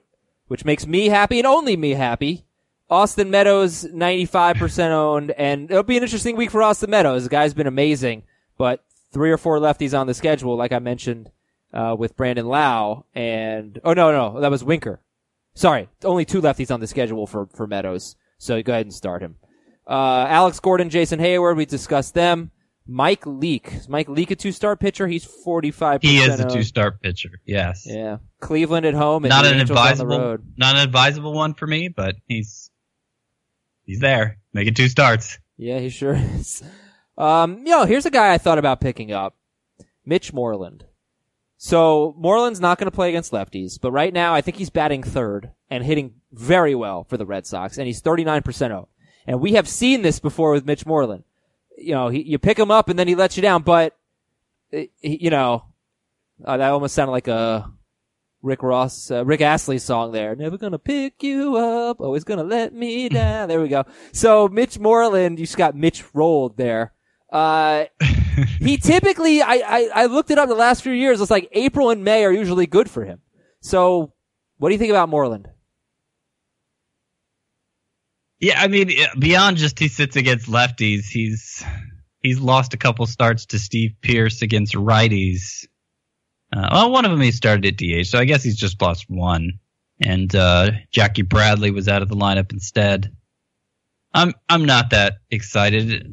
[0.49, 2.45] which makes me happy and only me happy.
[2.91, 7.23] Austin Meadows, 95% owned, and it'll be an interesting week for Austin Meadows.
[7.23, 8.25] The guy's been amazing,
[8.59, 11.31] but three or four lefties on the schedule, like I mentioned,
[11.73, 15.01] uh, with Brandon Lowe and, oh no, no, that was Winker.
[15.55, 18.17] Sorry, only two lefties on the schedule for, for Meadows.
[18.37, 19.37] So go ahead and start him.
[19.87, 22.51] Uh, Alex Gordon, Jason Heyward, we discussed them.
[22.87, 23.73] Mike Leake.
[23.75, 25.07] Is Mike Leake a two-star pitcher?
[25.07, 27.31] He's 45 He is a two-star pitcher.
[27.45, 27.87] Yes.
[27.87, 28.19] Yeah.
[28.41, 32.71] Cleveland at home not an Angels advisable, not an advisable one for me, but he's,
[33.85, 34.39] he's there.
[34.53, 35.39] Making two starts.
[35.57, 36.63] Yeah, he sure is.
[37.17, 39.37] Um, yo, here's a guy I thought about picking up.
[40.05, 40.85] Mitch Moreland.
[41.57, 45.05] So Moreland's not going to play against lefties, but right now I think he's batting
[45.05, 48.89] third and hitting very well for the Red Sox, and he's 39% owned.
[49.29, 51.23] And we have seen this before with Mitch Moreland.
[51.83, 53.97] You know, he, you pick him up and then he lets you down, but,
[54.73, 55.65] eh, you know,
[56.45, 57.71] uh, that almost sounded like a
[58.43, 60.35] Rick Ross, uh, Rick Astley song there.
[60.35, 63.49] Never gonna pick you up, always gonna let me down.
[63.49, 63.85] there we go.
[64.13, 66.93] So Mitch Moreland, you just got Mitch rolled there.
[67.31, 67.87] Uh,
[68.61, 71.21] he typically, I, I, I looked it up the last few years.
[71.21, 73.21] It's like April and May are usually good for him.
[73.61, 74.13] So,
[74.59, 75.49] what do you think about Moreland?
[78.43, 81.65] Yeah, I mean, beyond just he sits against lefties, he's
[82.19, 85.69] he's lost a couple starts to Steve Pearce against righties.
[86.53, 89.07] Uh, well, one of them he started at DH, so I guess he's just lost
[89.09, 89.61] one.
[90.01, 93.15] And uh, Jackie Bradley was out of the lineup instead.
[94.13, 96.13] I'm I'm not that excited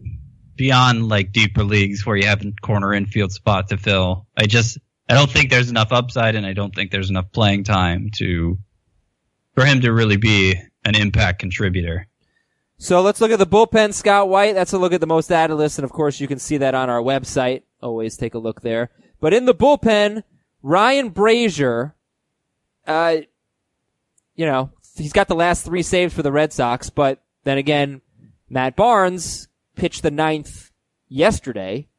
[0.56, 4.28] beyond like deeper leagues where you have a corner infield spot to fill.
[4.38, 4.78] I just
[5.10, 8.60] I don't think there's enough upside and I don't think there's enough playing time to
[9.56, 12.06] for him to really be an impact contributor.
[12.82, 14.56] So let's look at the bullpen, Scott White.
[14.56, 16.74] That's a look at the most added list, and of course you can see that
[16.74, 17.64] on our website.
[17.82, 18.90] Always take a look there.
[19.20, 20.24] But in the bullpen,
[20.64, 21.92] Ryan Brasier,
[22.88, 23.18] uh,
[24.34, 28.00] you know, he's got the last three saves for the Red Sox, but then again,
[28.50, 30.72] Matt Barnes pitched the ninth
[31.10, 31.90] yesterday,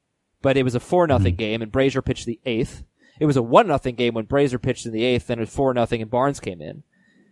[0.41, 1.41] but it was a four nothing mm-hmm.
[1.41, 2.85] game, and Brasier pitched the eighth.
[3.21, 5.51] It was a one nothing game when Brasier pitched in the eighth, then it was
[5.51, 6.85] four nothing, and Barnes came in.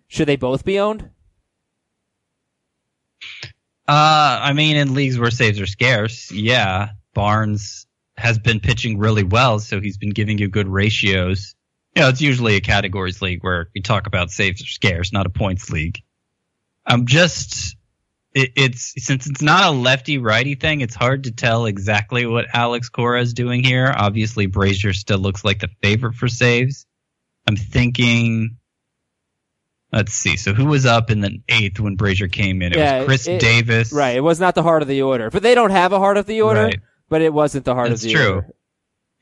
[0.07, 1.09] Should they both be owned?
[3.87, 9.23] Uh, I mean, in leagues where saves are scarce, yeah, Barnes has been pitching really
[9.23, 11.55] well, so he's been giving you good ratios.
[11.97, 15.27] You know, it's usually a categories league where we talk about saves are scarce, not
[15.27, 16.03] a points league.
[16.85, 17.77] I'm just
[18.35, 22.47] it, it's since it's not a lefty righty thing, it's hard to tell exactly what
[22.53, 23.93] Alex Cora is doing here.
[23.95, 26.87] Obviously, Brasier still looks like the favorite for saves.
[27.47, 28.58] I'm thinking.
[29.93, 30.37] Let's see.
[30.37, 32.73] So who was up in the eighth when Brasier came in?
[32.73, 33.93] It yeah, was Chris it, Davis.
[33.93, 34.17] Right.
[34.17, 36.27] It was not the heart of the order, but they don't have a heart of
[36.27, 36.65] the order.
[36.65, 36.81] Right.
[37.09, 38.35] But it wasn't the heart That's of the true.
[38.35, 38.55] order.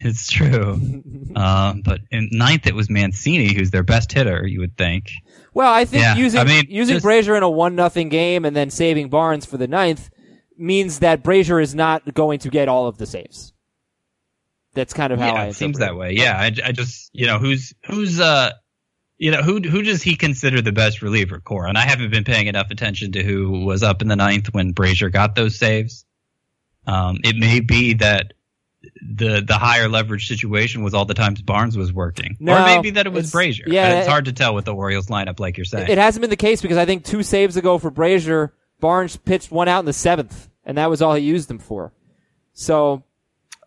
[0.00, 0.46] It's true.
[0.48, 0.52] It's
[1.33, 1.37] true.
[1.37, 4.44] Um, but in ninth, it was Mancini, who's their best hitter.
[4.44, 5.11] You would think.
[5.55, 8.44] Well, I think yeah, using I mean, using just, Brasier in a one nothing game
[8.44, 10.11] and then saving Barnes for the ninth
[10.59, 13.52] means that Brasier is not going to get all of the saves.
[14.74, 15.46] That's kind of how yeah, I.
[15.46, 16.12] It seems that way.
[16.12, 18.50] Yeah, I, I just you know who's who's uh
[19.18, 21.66] you know who who does he consider the best reliever core?
[21.66, 24.74] And I haven't been paying enough attention to who was up in the ninth when
[24.74, 26.05] Brasier got those saves.
[26.87, 28.35] Um, it may be that
[29.02, 32.90] the the higher leverage situation was all the times Barnes was working, no, or maybe
[32.90, 33.64] that it was Brasier.
[33.66, 35.90] Yeah, but it's hard to tell with the Orioles lineup, like you're saying.
[35.90, 39.50] It hasn't been the case because I think two saves ago for Brasier, Barnes pitched
[39.50, 41.92] one out in the seventh, and that was all he used them for.
[42.52, 43.02] So,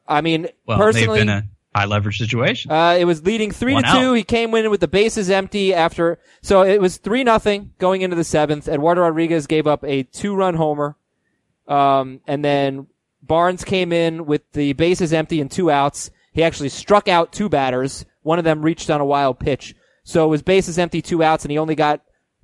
[0.07, 2.71] I mean, well, personally, they've been a high leverage situation.
[2.71, 3.97] Uh, it was leading three One to two.
[3.97, 4.13] out.
[4.13, 8.15] He came in with the bases empty after, so it was three nothing going into
[8.15, 8.67] the seventh.
[8.67, 10.95] Eduardo Rodriguez gave up a two run homer.
[11.67, 12.87] Um, and then
[13.21, 16.09] Barnes came in with the bases empty and two outs.
[16.33, 18.05] He actually struck out two batters.
[18.23, 19.75] One of them reached on a wild pitch.
[20.03, 22.01] So it was bases empty, two outs, and he only got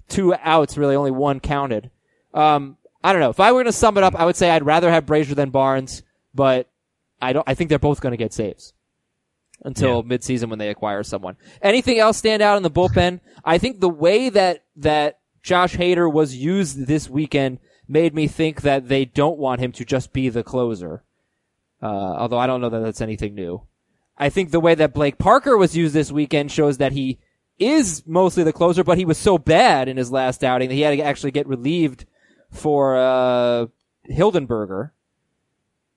[0.07, 1.89] two outs, really only one counted.
[2.35, 3.31] Um, I don't know.
[3.31, 5.35] If I were going to sum it up, I would say I'd rather have Brasier
[5.35, 6.03] than Barnes,
[6.35, 6.69] but
[7.19, 8.73] I don't, I think they're both going to get saves
[9.65, 11.35] until midseason when they acquire someone.
[11.61, 13.19] Anything else stand out in the bullpen?
[13.43, 18.61] I think the way that, that Josh Hader was used this weekend made me think
[18.61, 21.03] that they don't want him to just be the closer.
[21.81, 23.61] Uh, although I don't know that that's anything new.
[24.17, 27.19] I think the way that Blake Parker was used this weekend shows that he
[27.59, 30.81] is mostly the closer, but he was so bad in his last outing that he
[30.81, 32.05] had to actually get relieved
[32.51, 33.65] for, uh,
[34.09, 34.91] Hildenberger.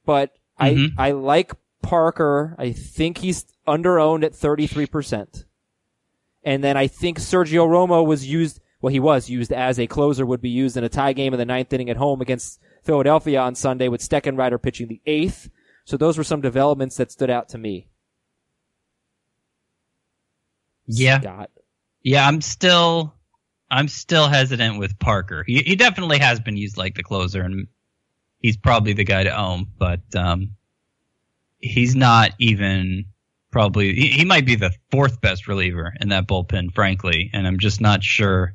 [0.05, 0.93] But Mhm.
[0.99, 1.53] I, I like
[1.89, 2.55] Parker.
[2.59, 5.45] I think he's under owned at 33%.
[6.43, 10.27] And then I think Sergio Romo was used, well, he was used as a closer,
[10.27, 13.41] would be used in a tie game in the ninth inning at home against Philadelphia
[13.41, 15.49] on Sunday with Steckenrider pitching the eighth.
[15.87, 17.89] So those were some developments that stood out to me.
[20.87, 21.21] Yeah.
[21.21, 21.51] Scott.
[22.03, 23.15] Yeah, I'm still
[23.71, 25.43] I'm still hesitant with Parker.
[25.47, 27.67] He he definitely has been used like the closer and
[28.41, 30.55] he's probably the guy to own, but um
[31.59, 33.07] he's not even
[33.51, 37.59] probably he, he might be the fourth best reliever in that bullpen, frankly, and I'm
[37.59, 38.55] just not sure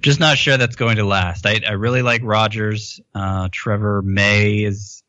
[0.00, 1.46] just not sure that's going to last.
[1.46, 3.00] I I really like Rogers.
[3.14, 5.02] Uh Trevor May is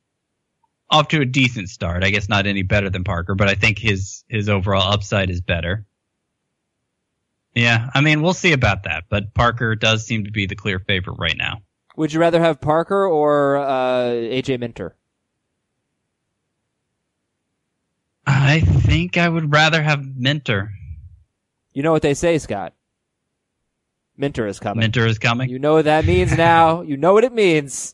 [0.89, 2.03] off to a decent start.
[2.03, 5.41] I guess not any better than Parker, but I think his his overall upside is
[5.41, 5.85] better.
[7.55, 10.79] Yeah, I mean, we'll see about that, but Parker does seem to be the clear
[10.79, 11.61] favorite right now.
[11.97, 14.95] Would you rather have Parker or uh, AJ Minter?
[18.29, 20.71] I think I would rather have Minter.
[21.73, 22.73] You know what they say, Scott.
[24.17, 24.81] Minter is coming.
[24.81, 25.49] Minter is coming.
[25.49, 26.81] You know what that means now.
[26.89, 27.93] You know what it means.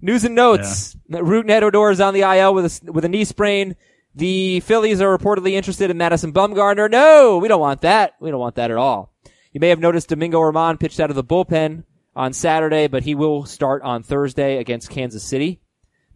[0.00, 0.96] News and notes.
[1.10, 3.74] Rougned Odor is on the IL with a, with a knee sprain.
[4.14, 6.90] The Phillies are reportedly interested in Madison Bumgarner.
[6.90, 8.14] No, we don't want that.
[8.20, 9.12] We don't want that at all.
[9.52, 11.84] You may have noticed Domingo Germán pitched out of the bullpen
[12.14, 15.60] on Saturday, but he will start on Thursday against Kansas City.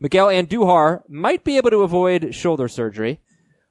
[0.01, 3.21] Miguel Andujar might be able to avoid shoulder surgery.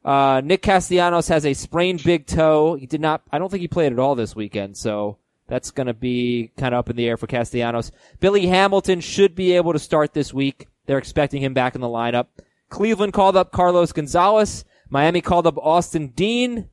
[0.08, 2.76] Uh, Nick Castellanos has a sprained big toe.
[2.76, 5.18] He did not, I don't think he played at all this weekend, so
[5.48, 7.92] that's gonna be kind of up in the air for Castellanos.
[8.22, 10.68] Billy Hamilton should be able to start this week.
[10.86, 12.28] They're expecting him back in the lineup.
[12.70, 14.64] Cleveland called up Carlos Gonzalez.
[14.90, 16.70] Miami called up Austin Dean.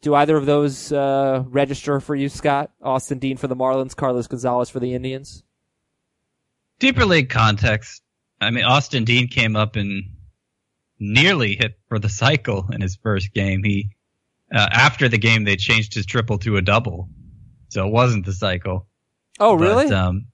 [0.00, 2.70] Do either of those, uh, register for you, Scott?
[2.80, 5.42] Austin Dean for the Marlins, Carlos Gonzalez for the Indians?
[6.78, 8.02] Deeper league context.
[8.40, 10.04] I mean, Austin Dean came up and
[10.98, 13.62] nearly hit for the cycle in his first game.
[13.62, 13.90] He,
[14.54, 17.08] uh, after the game, they changed his triple to a double.
[17.68, 18.86] So it wasn't the cycle.
[19.38, 19.90] Oh, But, really?
[19.92, 20.26] um,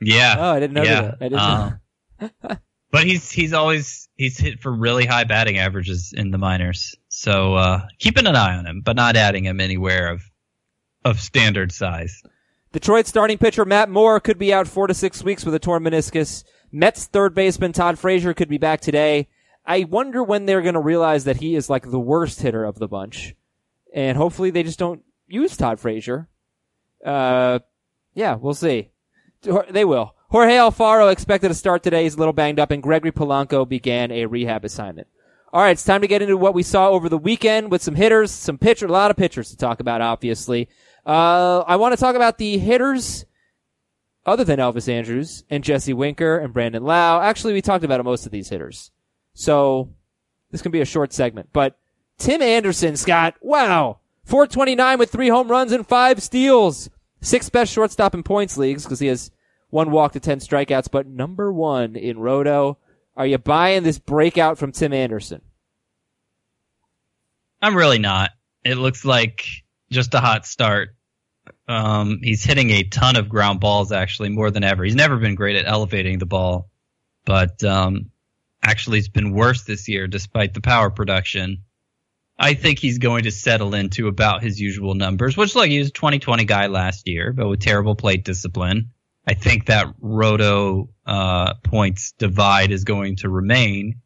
[0.00, 0.36] yeah.
[0.38, 1.00] oh, I didn't know yeah.
[1.02, 1.16] that.
[1.20, 2.56] I didn't Uh,
[2.90, 6.94] but he's he's always he's hit for really high batting averages in the minors.
[7.08, 10.22] So uh, keeping an eye on him, but not adding him anywhere of
[11.04, 12.22] of standard size.
[12.72, 15.84] Detroit starting pitcher Matt Moore could be out four to six weeks with a torn
[15.84, 16.42] meniscus.
[16.72, 19.28] Mets third baseman Todd Frazier could be back today.
[19.66, 22.78] I wonder when they're going to realize that he is like the worst hitter of
[22.78, 23.34] the bunch.
[23.94, 26.28] And hopefully they just don't use Todd Frazier.
[27.04, 27.60] Uh,
[28.14, 28.90] yeah, we'll see.
[29.42, 30.14] They will.
[30.30, 32.04] Jorge Alfaro expected to start today.
[32.04, 35.08] He's a little banged up and Gregory Polanco began a rehab assignment.
[35.52, 37.94] All right, it's time to get into what we saw over the weekend with some
[37.94, 40.68] hitters, some pitcher, a lot of pitchers to talk about, obviously.
[41.06, 43.24] Uh, I want to talk about the hitters
[44.26, 47.20] other than Elvis Andrus and Jesse Winker and Brandon Lowe.
[47.22, 48.90] Actually, we talked about most of these hitters.
[49.36, 49.90] So
[50.50, 51.78] this can be a short segment, but
[52.16, 54.00] Tim Anderson, Scott, wow.
[54.24, 56.88] 429 with three home runs and five steals.
[57.20, 59.30] Sixth best shortstop in points leagues because he has
[59.68, 62.78] one walk to 10 strikeouts, but number one in Roto.
[63.14, 65.42] Are you buying this breakout from Tim Anderson?
[67.60, 68.30] I'm really not.
[68.64, 69.44] It looks like
[69.90, 70.96] just a hot start.
[71.68, 74.82] Um, he's hitting a ton of ground balls, actually, more than ever.
[74.82, 76.70] He's never been great at elevating the ball,
[77.26, 78.10] but um,
[78.66, 81.62] actually, it's been worse this year despite the power production.
[82.38, 85.88] I think he's going to settle into about his usual numbers, which, like, he was
[85.88, 88.90] a 2020 guy last year, but with terrible plate discipline.
[89.26, 94.00] I think that roto uh, points divide is going to remain.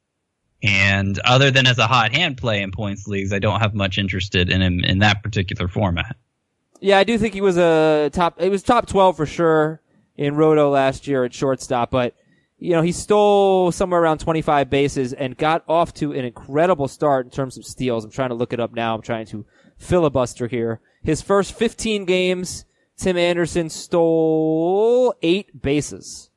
[0.63, 3.99] And other than as a hot hand play in points leagues, I don't have much
[3.99, 6.17] interested in him in that particular format.
[6.81, 8.41] Yeah, I do think he was a top.
[8.41, 9.81] It was top twelve for sure
[10.17, 11.91] in Roto last year at shortstop.
[11.91, 12.15] But
[12.61, 17.25] you know, he stole somewhere around 25 bases and got off to an incredible start
[17.25, 18.05] in terms of steals.
[18.05, 18.95] I'm trying to look it up now.
[18.95, 19.47] I'm trying to
[19.79, 20.81] filibuster here.
[21.03, 22.67] His first 15 games,
[22.99, 26.29] Tim Anderson stole eight bases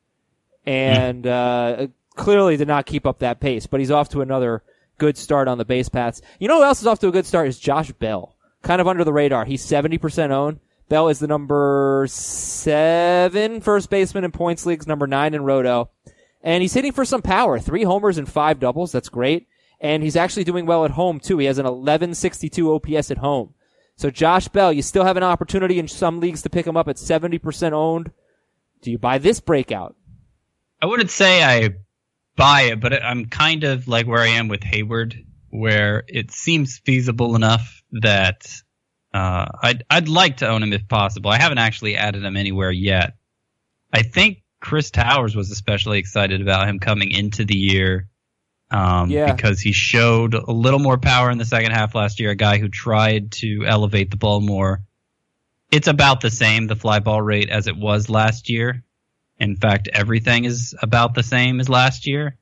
[0.65, 4.63] and, uh, clearly did not keep up that pace, but he's off to another
[4.97, 6.21] good start on the base paths.
[6.39, 8.37] You know who else is off to a good start is Josh Bell.
[8.61, 9.43] Kind of under the radar.
[9.43, 10.59] He's 70% owned.
[10.87, 15.89] Bell is the number seven first baseman in points leagues, number nine in Roto.
[16.43, 17.57] And he's hitting for some power.
[17.57, 18.91] Three homers and five doubles.
[18.91, 19.47] That's great.
[19.79, 21.37] And he's actually doing well at home too.
[21.37, 23.53] He has an 1162 OPS at home.
[23.95, 26.87] So Josh Bell, you still have an opportunity in some leagues to pick him up
[26.87, 28.11] at 70% owned.
[28.81, 29.95] Do you buy this breakout?
[30.81, 31.69] I wouldn't say I
[32.35, 35.15] buy it, but I'm kind of like where I am with Heyward,
[35.49, 38.45] where it seems feasible enough that
[39.13, 41.29] uh, I'd I'd like to own him if possible.
[41.29, 43.13] I haven't actually added him anywhere yet.
[43.93, 48.07] I think Chris Towers was especially excited about him coming into the year.
[48.71, 49.31] Um, Yeah.
[49.31, 52.57] because he showed a little more power in the second half last year, a guy
[52.57, 54.81] who tried to elevate the ball more.
[55.69, 58.83] It's about the same, the fly ball rate, as it was last year.
[59.37, 62.37] In fact, everything is about the same as last year.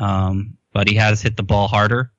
[0.00, 2.10] Um, but he has hit the ball harder.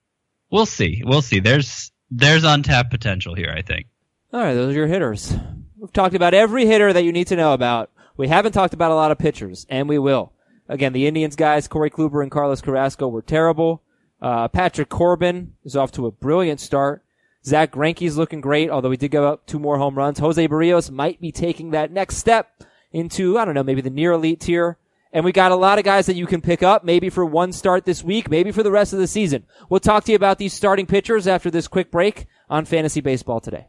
[0.50, 1.02] We'll see.
[1.04, 1.40] We'll see.
[1.40, 3.86] There's there's untapped potential here, I think.
[4.32, 5.34] All right, those are your hitters.
[5.76, 7.90] We've talked about every hitter that you need to know about.
[8.16, 10.32] We haven't talked about a lot of pitchers, and we will.
[10.68, 13.82] Again, the Indians guys, Corey Kluber and Carlos Carrasco were terrible.
[14.22, 17.02] Uh, Patrick Corbin is off to a brilliant start.
[17.44, 20.18] Zack Greinke's looking great, although he did give up two more home runs.
[20.18, 22.62] Jose Berrios might be taking that next step
[22.92, 24.78] into, I don't know, maybe the near elite tier.
[25.12, 27.52] And we got a lot of guys that you can pick up, maybe for one
[27.52, 29.44] start this week, maybe for the rest of the season.
[29.68, 33.40] We'll talk to you about these starting pitchers after this quick break on Fantasy Baseball
[33.40, 33.68] today.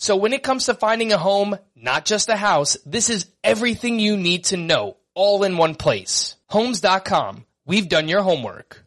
[0.00, 3.98] So when it comes to finding a home, not just a house, this is everything
[3.98, 6.36] you need to know, all in one place.
[6.46, 7.46] Homes.com.
[7.66, 8.86] We've done your homework.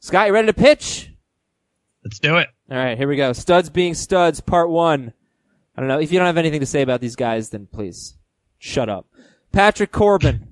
[0.00, 1.08] Scott, you ready to pitch?
[2.02, 2.48] Let's do it.
[2.68, 3.32] All right, here we go.
[3.32, 5.12] Studs being studs, part one.
[5.76, 6.00] I don't know.
[6.00, 8.16] If you don't have anything to say about these guys, then please
[8.58, 9.06] shut up.
[9.52, 10.48] Patrick Corbin,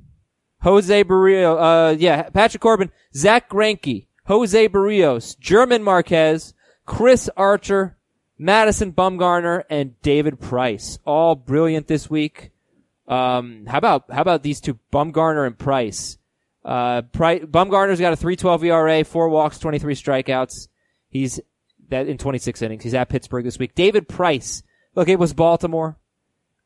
[0.61, 6.53] Jose Berrios, uh, yeah, Patrick Corbin, Zack Greinke, Jose Berrios, Germán Márquez,
[6.87, 7.97] Chris Archer,
[8.43, 10.99] Madison Bumgarner, and David Price.
[11.05, 12.51] All brilliant this week.
[13.07, 16.19] Um, how about, how about these two, Bumgarner and Price?
[16.65, 20.69] Uh, Price, Bumgarner's got a 312 ERA, four walks, 23 strikeouts.
[21.09, 21.41] He's
[21.91, 22.83] that in 26 innings.
[22.83, 23.77] He's at Pittsburgh this week.
[23.77, 24.63] David Price.
[24.97, 25.97] Look, it was Baltimore.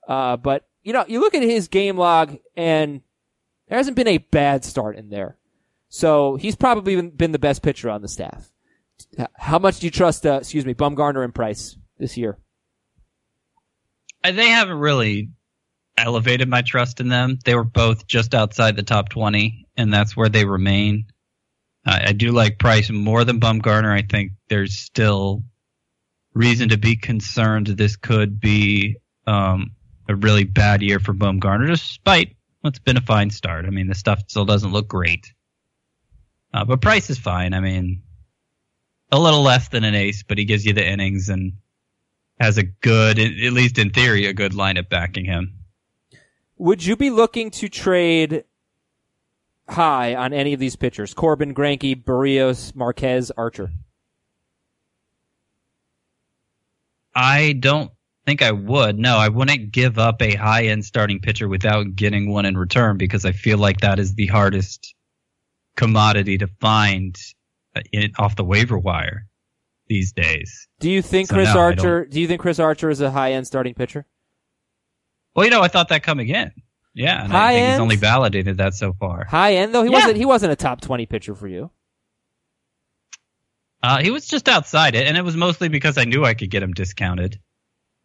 [0.08, 3.02] Uh, but you know, you look at his game log and
[3.68, 5.36] there hasn't been a bad start in there.
[5.88, 8.50] So he's probably been, been the best pitcher on the staff.
[9.34, 12.38] How much do you trust, uh, excuse me, Bumgarner and Price this year?
[14.24, 15.30] Uh, They haven't really
[15.96, 17.38] elevated my trust in them.
[17.44, 21.06] They were both just outside the top 20, and that's where they remain.
[21.84, 23.92] I I do like Price more than Bumgarner.
[23.92, 25.42] I think there's still
[26.34, 29.70] reason to be concerned this could be um,
[30.08, 33.64] a really bad year for Bumgarner, despite what's been a fine start.
[33.64, 35.32] I mean, the stuff still doesn't look great.
[36.52, 37.54] Uh, but Price is fine.
[37.54, 38.02] I mean,
[39.10, 41.52] a little less than an ace, but he gives you the innings and
[42.40, 45.54] has a good, at least in theory, a good lineup backing him.
[46.58, 48.44] Would you be looking to trade
[49.68, 51.14] high on any of these pitchers?
[51.14, 53.70] Corbin, Greinke, Berrios, Marquez, Archer.
[57.14, 57.90] I don't
[58.26, 58.98] think I would.
[58.98, 62.98] No, I wouldn't give up a high end starting pitcher without getting one in return
[62.98, 64.94] because I feel like that is the hardest
[65.76, 67.16] commodity to find
[67.92, 69.26] in, off the waiver wire
[69.88, 70.68] these days.
[70.80, 72.04] Do you think So Chris no, Archer?
[72.06, 74.06] Do you think Chris Archer is a high end starting pitcher?
[75.34, 76.50] Well, you know, I thought that coming in.
[76.94, 77.72] Yeah, and High I think end?
[77.72, 79.26] he's only validated that so far.
[79.26, 79.82] High end though.
[79.82, 79.96] He Yeah.
[79.98, 80.16] wasn't.
[80.16, 81.70] He wasn't a top twenty pitcher for you.
[83.82, 86.50] Uh, he was just outside it, and it was mostly because I knew I could
[86.50, 87.38] get him discounted.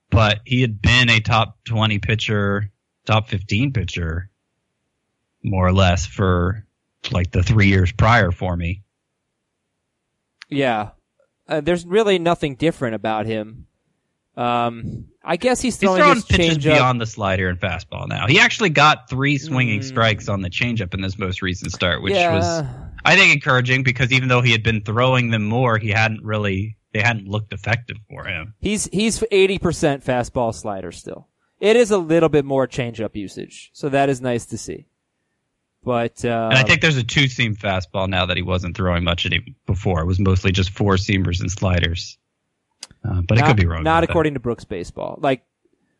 [0.10, 2.70] But he had been a top 20 pitcher,
[3.06, 4.30] top 15 pitcher,
[5.42, 6.66] more or less, for
[7.12, 8.84] like the three years prior for me.
[10.52, 10.90] Yeah,
[11.48, 13.68] uh, there's really nothing different about him.
[14.38, 18.28] Um, I guess he's He's throwing, throwing his pitches beyond the slider and fastball now.
[18.28, 19.84] He actually got three swinging Mm.
[19.84, 22.66] strikes on the changeup in this most recent start, which yeah, was
[23.04, 26.78] I think encouraging because even though he had been throwing them more, he hadn't really
[26.94, 28.54] they hadn't looked effective for him.
[28.60, 31.28] he's he's eighty percent fastball slider still.
[31.60, 34.88] It is a little bit more changeup usage, so that is nice to see.
[35.84, 39.04] But uh, And I think there's a two seam fastball now that he wasn't throwing
[39.04, 40.02] much any before.
[40.02, 42.18] It was mostly just four seamers and sliders.
[43.04, 43.84] Uh, but not, I could be wrong.
[43.84, 44.10] Not about that.
[44.12, 45.18] according to Brooks Baseball.
[45.20, 45.44] Like,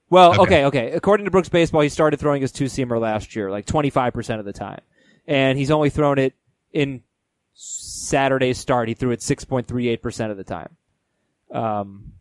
[0.10, 0.66] well, okay.
[0.66, 0.66] Okay.
[0.66, 3.90] okay, According to Brooks Baseball, he started throwing his two seamer last year, like twenty
[3.90, 4.82] five percent of the time,
[5.26, 6.36] and he's only thrown it
[6.74, 7.02] in
[7.54, 8.88] Saturday's start.
[8.88, 10.76] He threw it six point three eight percent of the time.
[11.52, 12.14] Um,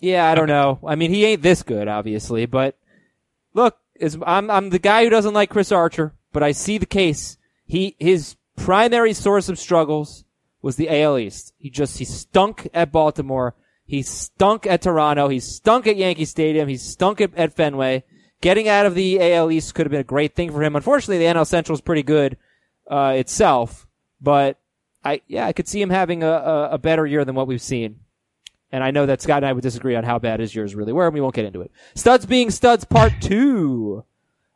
[0.00, 0.78] yeah, I don't know.
[0.86, 2.76] I mean, he ain't this good, obviously, but
[3.54, 6.86] look, is I'm I'm the guy who doesn't like Chris Archer, but I see the
[6.86, 7.36] case.
[7.66, 10.24] He his primary source of struggles
[10.62, 11.52] was the AL East.
[11.58, 13.54] He just he stunk at Baltimore.
[13.84, 15.28] He stunk at Toronto.
[15.28, 16.68] He stunk at Yankee Stadium.
[16.68, 18.04] He stunk at, at Fenway.
[18.40, 20.76] Getting out of the AL East could have been a great thing for him.
[20.76, 22.36] Unfortunately, the NL Central is pretty good
[22.88, 23.86] uh, itself,
[24.20, 24.58] but
[25.04, 27.62] I yeah I could see him having a, a, a better year than what we've
[27.62, 28.00] seen.
[28.70, 30.92] And I know that Scott and I would disagree on how bad his years really
[30.92, 31.72] were, and we won't get into it.
[31.94, 34.04] Studs being studs, part two.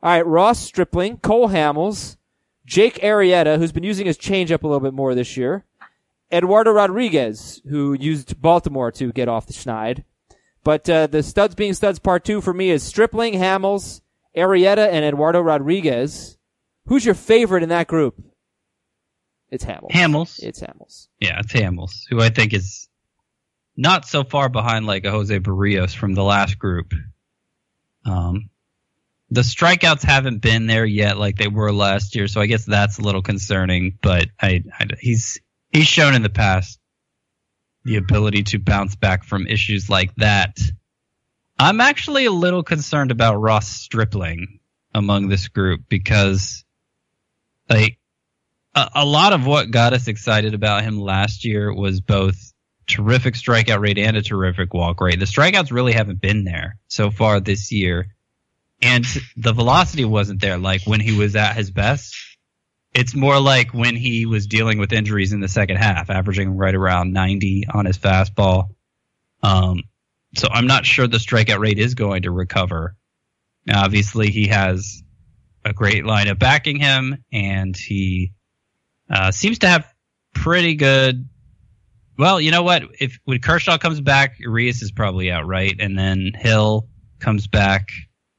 [0.03, 2.17] All right, Ross Stripling, Cole Hamels,
[2.67, 5.65] Jake Arrieta, who's been using his changeup a little bit more this year,
[6.33, 10.05] Eduardo Rodriguez, who used Baltimore to get off the schneid.
[10.65, 14.01] But uh, the studs being studs, part two for me is Stripling, Hamels,
[14.37, 16.37] Arrieta, and Eduardo Rodriguez.
[16.87, 18.21] Who's your favorite in that group?
[19.51, 19.91] It's Hamels.
[19.91, 20.43] Hamels.
[20.43, 21.09] It's Hamels.
[21.21, 22.89] Yeah, it's Hamels, who I think is
[23.77, 26.93] not so far behind like a Jose Berrios from the last group.
[28.05, 28.49] Um,
[29.33, 32.99] the strikeouts haven't been there yet like they were last year, so I guess that's
[32.99, 33.99] a little concerning.
[34.03, 36.79] But I, I he's he's shown in the past
[37.85, 40.59] the ability to bounce back from issues like that.
[41.59, 44.61] I'm actually a little concerned about Ross Stripling
[44.93, 46.63] among this group because
[47.71, 47.99] like
[48.75, 52.37] a, a lot of what got us excited about him last year was both
[52.87, 55.19] terrific strikeout rate and a terrific walk rate.
[55.19, 58.09] The strikeouts really haven't been there so far this year.
[58.83, 59.05] And
[59.37, 62.17] the velocity wasn't there like when he was at his best.
[62.93, 66.75] It's more like when he was dealing with injuries in the second half, averaging right
[66.75, 68.75] around 90 on his fastball.
[69.43, 69.85] Um,
[70.35, 72.97] so I'm not sure the strikeout rate is going to recover.
[73.67, 75.03] Now, obviously, he has
[75.65, 78.33] a great lineup backing him, and he
[79.09, 79.87] uh, seems to have
[80.35, 81.29] pretty good.
[82.19, 82.83] Well, you know what?
[82.99, 85.75] If when Kershaw comes back, Urias is probably out, right?
[85.79, 86.89] And then Hill
[87.21, 87.91] comes back.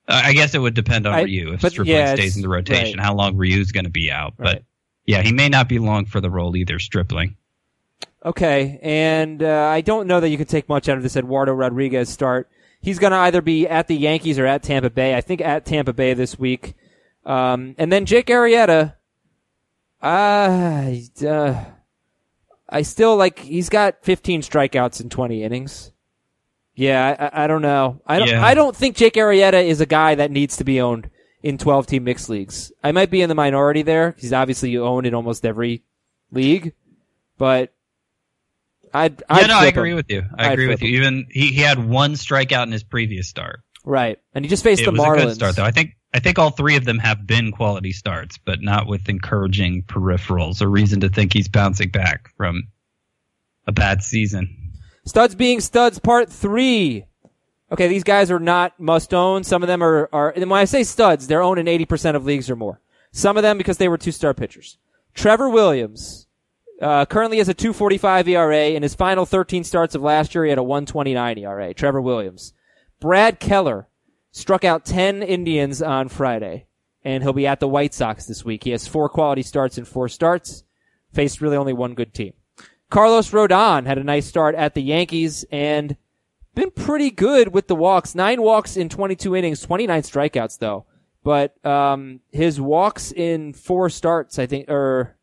[0.08, 2.42] Uh, I guess it would depend on I- Ryu if but Stripling yeah, stays in
[2.42, 2.98] the rotation.
[2.98, 3.06] right.
[3.06, 4.34] How long Ryu's going to be out?
[4.38, 4.56] Right.
[4.56, 4.64] But
[5.06, 6.80] yeah, he may not be long for the role either.
[6.80, 7.38] Stripling.
[8.26, 11.52] Okay, and uh, I don't know that you can take much out of this Eduardo
[11.54, 12.50] Rodriguez start.
[12.82, 15.16] He's going to either be at the Yankees or at Tampa Bay.
[15.16, 16.74] I think at Tampa Bay this week.
[17.26, 18.96] Um, and then Jake Arrieta.
[20.02, 20.96] Uh,
[21.26, 21.66] uh,
[22.70, 23.40] I still like.
[23.40, 25.92] He's got 15 strikeouts in 20 innings.
[26.76, 28.02] Yeah, I, I- don't know.
[28.06, 28.28] I don't.
[28.30, 28.44] Yeah.
[28.44, 31.10] I don't think Jake Arrieta is a guy that needs to be owned
[31.44, 32.72] in 12 team mixed leagues.
[32.84, 34.16] I might be in the minority there.
[34.18, 35.84] He's obviously owned in almost every
[36.32, 36.74] league,
[37.38, 37.74] but
[38.94, 39.98] I'd, I'd yeah, no, I agree him.
[39.98, 40.24] with you.
[40.38, 40.98] I I'd agree with flip you.
[40.98, 43.62] Even he, he had one strikeout in his previous start.
[43.86, 45.18] Right, and he just faced it the was Marlins.
[45.22, 45.64] a good start though.
[45.66, 49.10] I think I think all three of them have been quality starts, but not with
[49.10, 52.64] encouraging peripherals or reason to think he's bouncing back from
[53.68, 54.63] a bad season.
[55.06, 57.06] Studs being studs, part three.
[57.72, 59.44] Okay, these guys are not must own.
[59.44, 62.26] Some of them are, are, and when I say studs, they're owned in 80% of
[62.26, 62.80] leagues or more.
[63.12, 64.78] Some of them because they were two star pitchers.
[65.14, 66.28] Trevor Williams,
[66.82, 68.70] uh, currently has a 245 ERA.
[68.70, 71.74] In his final 13 starts of last year, he had a 129 ERA.
[71.74, 72.54] Trevor Williams.
[73.00, 73.88] Brad Keller
[74.32, 76.66] struck out 10 Indians on Friday,
[77.04, 78.64] and he'll be at the White Sox this week.
[78.64, 80.64] He has four quality starts in four starts,
[81.12, 82.34] faced really only one good team.
[82.94, 85.98] Carlos Rodon had a nice start at the Yankees and
[86.54, 88.14] been pretty good with the walks.
[88.14, 90.86] Nine walks in 22 innings, 29 strikeouts though.
[91.24, 95.18] But, um, his walks in four starts, I think, or,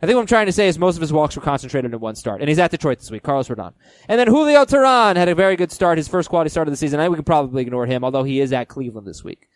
[0.00, 2.00] I think what I'm trying to say is most of his walks were concentrated in
[2.00, 2.40] one start.
[2.40, 3.74] And he's at Detroit this week, Carlos Rodon.
[4.08, 6.78] And then Julio Teheran had a very good start, his first quality start of the
[6.78, 6.98] season.
[6.98, 9.50] I think we can probably ignore him, although he is at Cleveland this week.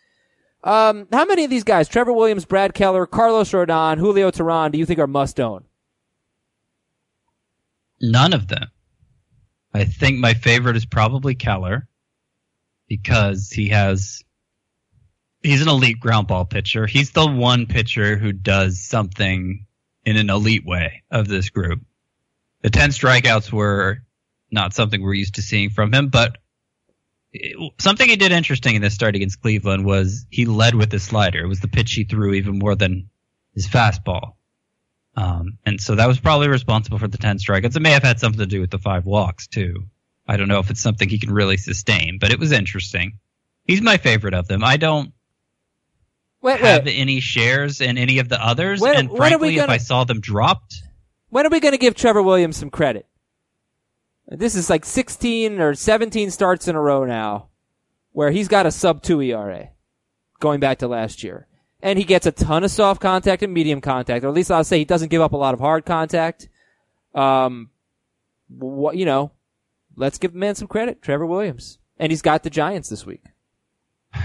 [0.63, 4.77] Um, how many of these guys, Trevor Williams, Brad Keller, Carlos Rodon, Julio Teheran, do
[4.77, 5.63] you think are must own?
[8.01, 8.67] None of them.
[9.73, 11.87] I think my favorite is probably Keller
[12.87, 14.23] because he has
[15.43, 16.87] he's an elite ground ball pitcher.
[16.87, 19.65] He's the one pitcher who does something
[20.05, 21.81] in an elite way of this group.
[22.61, 23.99] The 10 strikeouts were
[24.51, 26.37] not something we're used to seeing from him, but
[27.79, 31.43] something he did interesting in this start against Cleveland was he led with his slider.
[31.43, 33.09] It was the pitch he threw even more than
[33.53, 34.33] his fastball.
[35.17, 37.75] Um, and so that was probably responsible for the 10 strikeouts.
[37.75, 39.85] It may have had something to do with the five walks too.
[40.27, 43.19] I don't know if it's something he can really sustain, but it was interesting.
[43.63, 44.63] He's my favorite of them.
[44.63, 45.13] I don't
[46.41, 46.99] wait, have wait.
[46.99, 49.69] any shares in any of the others, When- and when are we frankly, gonna- if
[49.69, 50.75] I saw them dropped,
[51.29, 53.07] When are we going to give Trevor Williams some credit?
[54.27, 57.49] This is like 16 or 17 starts in a row now
[58.11, 59.69] where he's got a sub 2 ERA
[60.39, 61.47] going back to last year.
[61.85, 64.63] And he gets a ton of soft contact and medium contact, or at least I'll
[64.63, 66.49] say he doesn't give up a lot of hard contact.
[67.13, 67.69] Um,
[68.47, 69.31] what, you know,
[69.95, 71.77] let's give the man some credit, Trevor Williams.
[71.99, 73.21] And he's got the Giants this week.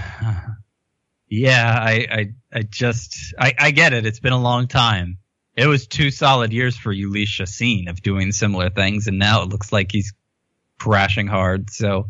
[1.29, 4.07] yeah, I, I, I just, I, I get it.
[4.07, 5.19] It's been a long time.
[5.55, 9.49] It was two solid years for Jhoulys Chacin of doing similar things, and now it
[9.49, 10.15] looks like he's
[10.79, 11.69] crashing hard.
[11.69, 12.07] So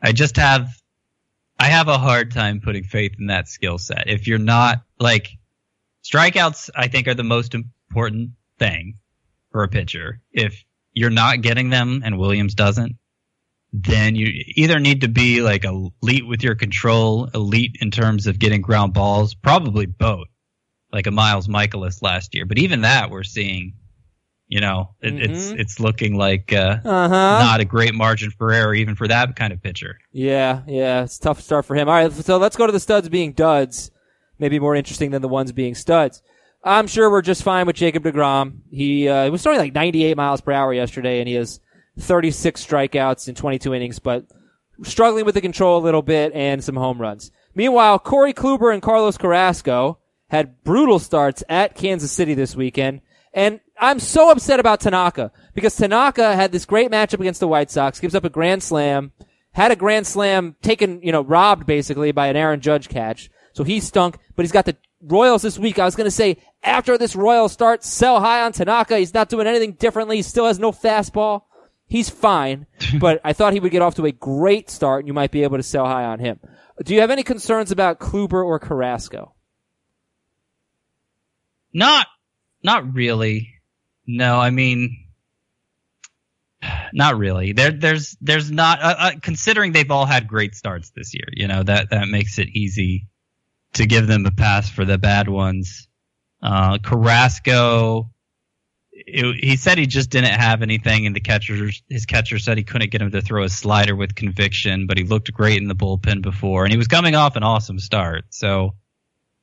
[0.00, 0.70] I just have,
[1.58, 4.04] I have a hard time putting faith in that skill set.
[4.08, 5.30] If you're not like
[6.04, 8.98] strikeouts, I think are the most important thing
[9.50, 10.20] for a pitcher.
[10.32, 12.96] If you're not getting them and Williams doesn't,
[13.72, 18.38] then you either need to be like elite with your control, elite in terms of
[18.38, 20.28] getting ground balls, probably both,
[20.92, 22.46] like a Miles Mikolas last year.
[22.46, 23.74] But even that, we're seeing,
[24.48, 25.60] you know, it, it's Mhm.
[25.60, 27.38] it's looking like uh, Uh huh.
[27.38, 29.98] not a great margin for error even for that kind of pitcher.
[30.12, 31.88] Yeah, yeah, it's a tough start for him.
[31.88, 33.90] All right, so let's go to the studs being duds.
[34.38, 36.22] Maybe more interesting than the ones being studs.
[36.64, 38.58] I'm sure we're just fine with Jacob DeGrom.
[38.70, 41.60] He, uh, he was throwing like 98 miles per hour yesterday, and he has
[41.98, 44.26] 36 strikeouts in 22 innings, but
[44.82, 47.30] struggling with the control a little bit and some home runs.
[47.54, 49.98] Meanwhile, Corey Kluber and Carlos Carrasco
[50.30, 53.00] had brutal starts at Kansas City this weekend.
[53.32, 57.70] And I'm so upset about Tanaka because Tanaka had this great matchup against the White
[57.70, 59.12] Sox, gives up a grand slam,
[59.52, 63.30] had a grand slam taken, you know, robbed basically by an Aaron Judge catch.
[63.52, 65.78] So he stunk, but he's got the Royals this week.
[65.78, 68.98] I was going to say after this Royal start, sell high on Tanaka.
[68.98, 70.16] He's not doing anything differently.
[70.16, 71.42] He still has no fastball.
[71.86, 72.66] He's fine,
[73.00, 75.44] but I thought he would get off to a great start and you might be
[75.44, 76.40] able to sell high on him.
[76.84, 79.34] Do you have any concerns about Kluber or Carrasco?
[81.72, 82.06] Not,
[82.62, 83.57] not really.
[84.10, 85.04] No, I mean,
[86.94, 87.52] not really.
[87.52, 88.80] There, there's, there's not.
[88.80, 92.38] Uh, uh, considering they've all had great starts this year, you know that that makes
[92.38, 93.06] it easy
[93.74, 95.88] to give them a pass for the bad ones.
[96.42, 98.10] Uh, Carrasco,
[98.92, 102.64] it, he said he just didn't have anything, and the catcher, his catcher said he
[102.64, 105.76] couldn't get him to throw a slider with conviction, but he looked great in the
[105.76, 108.24] bullpen before, and he was coming off an awesome start.
[108.30, 108.74] So,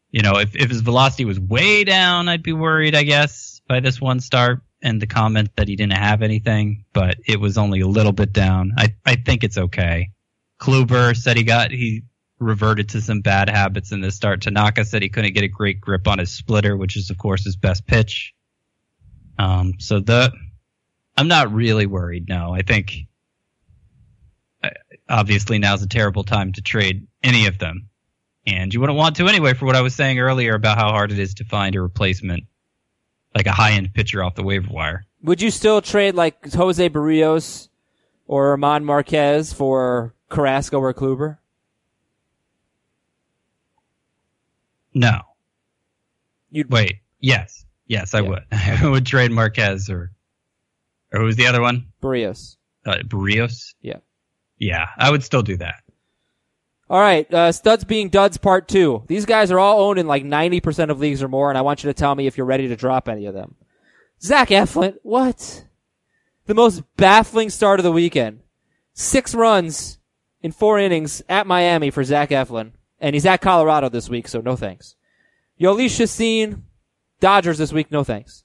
[0.09, 3.79] you know, if, if his velocity was way down, I'd be worried, I guess, by
[3.79, 7.81] this one start and the comment that he didn't have anything, but it was only
[7.81, 8.73] a little bit down.
[8.77, 10.11] I, I think it's okay.
[10.59, 12.03] Kluber said he got, he
[12.39, 14.41] reverted to some bad habits in this start.
[14.41, 17.43] Tanaka said he couldn't get a great grip on his splitter, which is of course
[17.43, 18.33] his best pitch.
[19.39, 20.31] Um, so the,
[21.17, 22.27] I'm not really worried.
[22.29, 22.93] No, I think
[25.09, 27.89] obviously now's a terrible time to trade any of them.
[28.47, 31.11] And you wouldn't want to anyway for what I was saying earlier about how hard
[31.11, 32.43] it is to find a replacement,
[33.35, 35.05] like a high end pitcher off the waiver wire.
[35.23, 37.67] Would you still trade like Jose Berrios
[38.27, 41.37] or Germán Márquez for Carrasco or Kluber?
[44.93, 45.19] No.
[46.51, 46.97] You'd Wait.
[47.19, 47.65] Yes.
[47.87, 48.29] Yes, I Yeah.
[48.29, 48.43] would.
[48.51, 50.11] I would trade Marquez or,
[51.11, 51.87] or who was the other one?
[52.01, 52.55] Berrios.
[52.85, 53.73] Uh, Berrios?
[53.81, 53.97] Yeah.
[54.57, 55.83] Yeah, I would still do that.
[56.87, 59.03] All right, uh, studs being duds part two.
[59.07, 61.83] These guys are all owned in like 90% of leagues or more, and I want
[61.83, 63.55] you to tell me if you're ready to drop any of them.
[64.21, 65.65] Zach Eflin, what?
[66.45, 68.41] The most baffling start of the weekend.
[68.93, 69.97] Six runs
[70.41, 74.41] in four innings at Miami for Zach Eflin, and he's at Colorado this week, so
[74.41, 74.95] no thanks.
[75.59, 76.63] Jhoulys Chacin,
[77.19, 78.43] Dodgers this week, no thanks.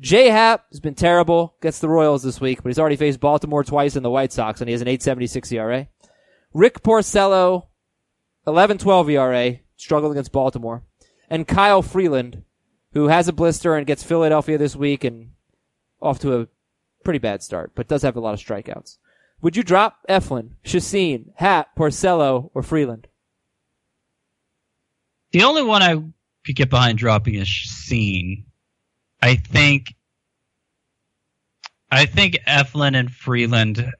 [0.00, 3.62] J Happ has been terrible, gets the Royals this week, but he's already faced Baltimore
[3.62, 5.88] twice and the White Sox, and he has an 876 ERA.
[6.52, 7.66] Rick Porcello,
[8.46, 10.82] 11-12 ERA, struggled against Baltimore.
[11.28, 12.42] And Kyle Freeland,
[12.92, 15.30] who has a blister and gets Philadelphia this week and
[16.00, 16.48] off to a
[17.02, 18.98] pretty bad start, but does have a lot of strikeouts.
[19.40, 23.08] Would you drop Eflin, Chacin, Happ, Porcello, or Freeland?
[25.32, 25.96] The only one I
[26.46, 28.46] could get behind dropping is Scene.
[29.20, 29.94] I think
[31.90, 33.90] I think Eflin and Freeland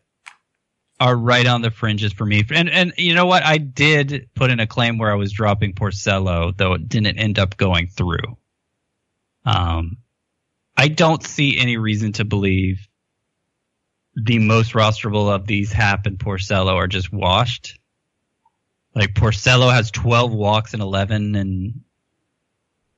[1.00, 2.44] are right on the fringes for me.
[2.50, 3.44] And and you know what?
[3.44, 7.38] I did put in a claim where I was dropping Porcello, though it didn't end
[7.38, 8.38] up going through.
[9.44, 9.98] Um,
[10.76, 12.88] I don't see any reason to believe
[14.16, 17.78] the most rosterable of these Happ and Porcello are just washed.
[18.94, 21.80] Like Porcello has 12 walks in 11 and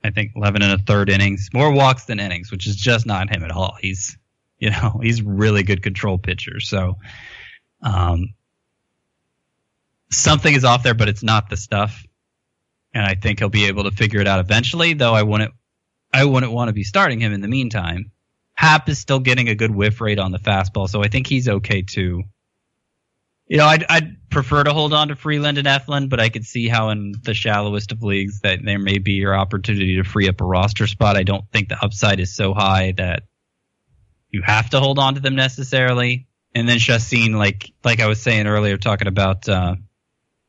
[0.04, 3.34] I think 11 and a third innings, more walks than innings, which is just not
[3.34, 3.76] him at all.
[3.80, 4.16] He's,
[4.58, 6.60] you know, he's really good control pitcher.
[6.60, 6.98] So,
[7.86, 8.34] um,
[10.10, 12.04] something is off there, but it's not the stuff.
[12.92, 15.52] And I think he'll be able to figure it out eventually, though I wouldn't,
[16.12, 18.10] I wouldn't want to be starting him in the meantime.
[18.54, 21.48] Happ is still getting a good whiff rate on the fastball, so I think he's
[21.48, 22.22] okay too.
[23.48, 26.44] You know, I'd, I'd prefer to hold on to Freeland and Eflin, but I could
[26.44, 30.28] see how in the shallowest of leagues that there may be your opportunity to free
[30.28, 31.16] up a roster spot.
[31.16, 33.24] I don't think the upside is so high that
[34.30, 36.26] you have to hold on to them necessarily.
[36.56, 39.76] And then Chacin, like like I was saying earlier, talking about uh,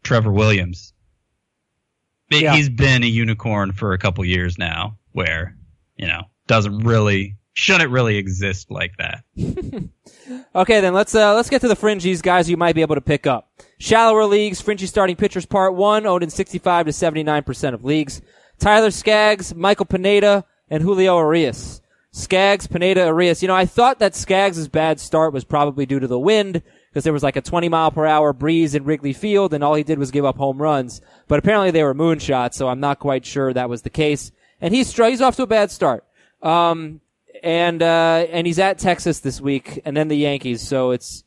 [0.04, 0.94] Trevor Williams.
[2.32, 2.56] Yeah.
[2.56, 5.58] He's been a unicorn for a couple years now, where
[5.98, 9.24] you know doesn't really shouldn't really exist like that.
[10.56, 12.50] Okay, then let's uh, let's get to the fringies, guys.
[12.50, 13.50] You might be able to pick up
[13.80, 14.60] shallower leagues.
[14.60, 18.22] Fringy starting pitchers, part one, owned in sixty-five to seventy-nine percent of leagues.
[18.60, 21.82] Tyler Skaggs, Michael Pineda, and Julio Urias.
[22.18, 23.44] Skaggs, Pineda, Urias.
[23.44, 27.04] You know, I thought that Skaggs' bad start was probably due to the wind because
[27.04, 29.84] there was like a 20 mile per hour breeze in Wrigley Field and all he
[29.84, 31.00] did was give up home runs.
[31.28, 34.32] But apparently they were moonshots, so I'm not quite sure that was the case.
[34.60, 36.06] And he's, he's off to a bad start.
[36.42, 37.02] Um,
[37.44, 41.24] and, uh, and he's at Texas this week and then the Yankees, so it's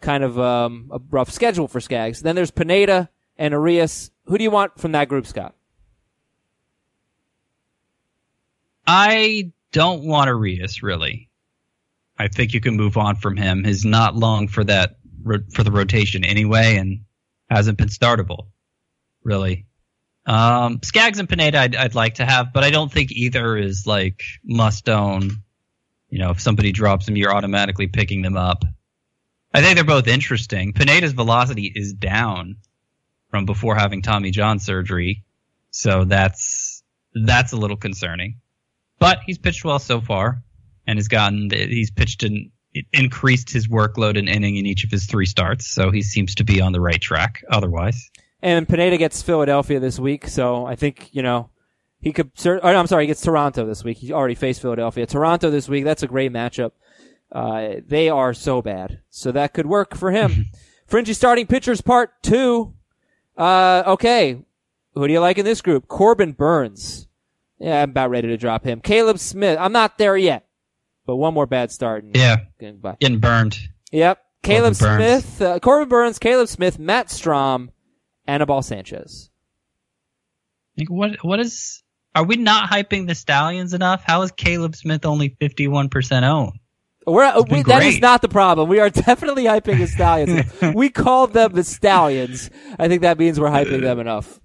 [0.00, 2.22] kind of, um, a rough schedule for Skaggs.
[2.22, 4.12] Then there's Pineda and Urias.
[4.26, 5.56] Who do you want from that group, Scott?
[8.86, 11.28] I don't want Urias really.
[12.18, 13.64] I think you can move on from him.
[13.64, 14.96] He's not long for that
[15.52, 17.04] for the rotation anyway, and
[17.48, 18.46] hasn't been startable
[19.22, 19.66] really.
[20.26, 23.86] Um, Skaggs and Pineda, I'd, I'd like to have, but I don't think either is
[23.86, 25.30] like must own.
[26.08, 28.64] You know, if somebody drops them, you're automatically picking them up.
[29.54, 30.72] I think they're both interesting.
[30.72, 32.56] Pineda's velocity is down
[33.30, 35.24] from before having Tommy John surgery,
[35.70, 36.82] so that's
[37.14, 38.39] that's a little concerning.
[39.00, 40.44] But he's pitched well so far,
[40.86, 42.50] and has gotten he's pitched and
[42.92, 46.44] increased his workload and inning in each of his three starts, so he seems to
[46.44, 47.42] be on the right track.
[47.50, 48.10] Otherwise,
[48.42, 51.50] And Pineda gets Philadelphia this week, so I think, you know,
[52.00, 53.98] he could, or, I'm sorry, he gets Toronto this week.
[53.98, 55.06] He already faced Philadelphia.
[55.06, 56.72] Toronto this week, that's a great matchup.
[57.32, 59.00] Uh, they are so bad.
[59.10, 60.46] So that could work for him.
[60.86, 62.74] Fringy starting pitchers part two.
[63.36, 64.42] Uh, okay.
[64.94, 65.86] Who do you like in this group?
[65.86, 67.06] Corbin Burnes.
[67.60, 68.80] Yeah, I'm about ready to drop him.
[68.80, 69.58] Caleb Smith.
[69.60, 70.46] I'm not there yet,
[71.06, 72.04] but one more bad start.
[72.04, 72.96] And yeah, Goodbye.
[73.00, 73.58] getting burned.
[73.92, 74.18] Yep.
[74.42, 77.68] Caleb Corbin Smith, uh, Corbin Burnes, Caleb Smith, Matt Strahm,
[78.26, 79.30] Anibal Sanchez.
[80.78, 81.82] Like, what what is?
[82.14, 84.02] Are we not hyping the Stallions enough?
[84.04, 86.58] How is Caleb Smith only fifty one percent owned?
[87.06, 88.68] We're, we, that is not the problem.
[88.68, 90.50] We are definitely hyping the Stallions.
[90.74, 92.50] we called them the Stallions.
[92.78, 94.40] I think that means we're hyping them enough.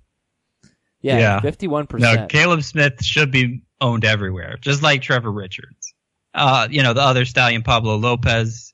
[1.06, 1.40] Yeah, Yeah.
[1.42, 2.32] fifty-one No, percent.
[2.32, 5.94] Caleb Smith should be owned everywhere, just like Trevor Richards.
[6.34, 8.74] Uh, you know, the other stallion, Pablo Lopez.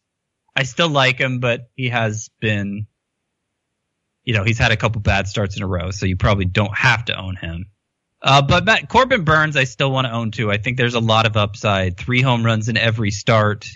[0.55, 2.87] I still like him, but he has been,
[4.23, 6.75] you know, he's had a couple bad starts in a row, so you probably don't
[6.77, 7.65] have to own him.
[8.21, 10.49] Uh, but Matt, Corbin Burnes, I still want to own too.
[10.51, 11.97] I think there's a lot of upside.
[11.97, 13.67] Three home runs in every start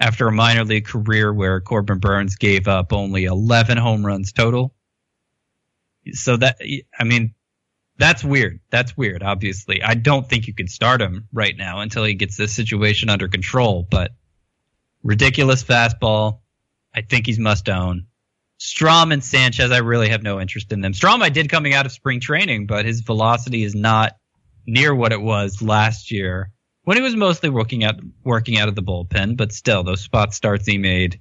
[0.00, 4.74] after a minor league career where Corbin Burnes gave up only 11 home runs total.
[6.12, 6.58] So that,
[6.98, 7.34] I mean,
[7.98, 8.60] that's weird.
[8.70, 9.82] That's weird, obviously.
[9.82, 13.28] I don't think you can start him right now until he gets this situation under
[13.28, 14.12] control, but
[15.02, 16.40] ridiculous fastball.
[16.94, 18.06] I think he's must own.
[18.58, 20.92] Strahm and Sanchez, I really have no interest in them.
[20.92, 24.16] Strahm, I did coming out of spring training, but his velocity is not
[24.66, 26.50] near what it was last year
[26.84, 29.36] when he was mostly working out working out of the bullpen.
[29.36, 31.20] But still, those spot starts he made,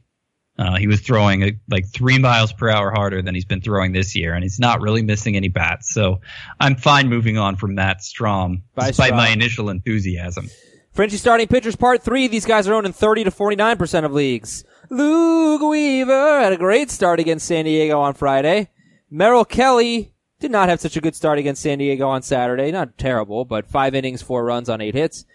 [0.58, 3.92] uh, he was throwing uh, like three miles per hour harder than he's been throwing
[3.92, 5.94] this year, and he's not really missing any bats.
[5.94, 6.22] So
[6.60, 9.18] I'm fine moving on from Matt Strahm, Bye, despite Strahm.
[9.18, 10.50] my initial enthusiasm.
[10.94, 12.28] Frenchie starting pitchers part three.
[12.28, 14.64] These guys are owned in 30 to 49% of leagues.
[14.90, 18.70] Luke Weaver had a great start against San Diego on Friday.
[19.12, 22.72] Merrill Kelly did not have such a good start against San Diego on Saturday.
[22.72, 25.26] Not terrible, but five innings, four runs on eight hits.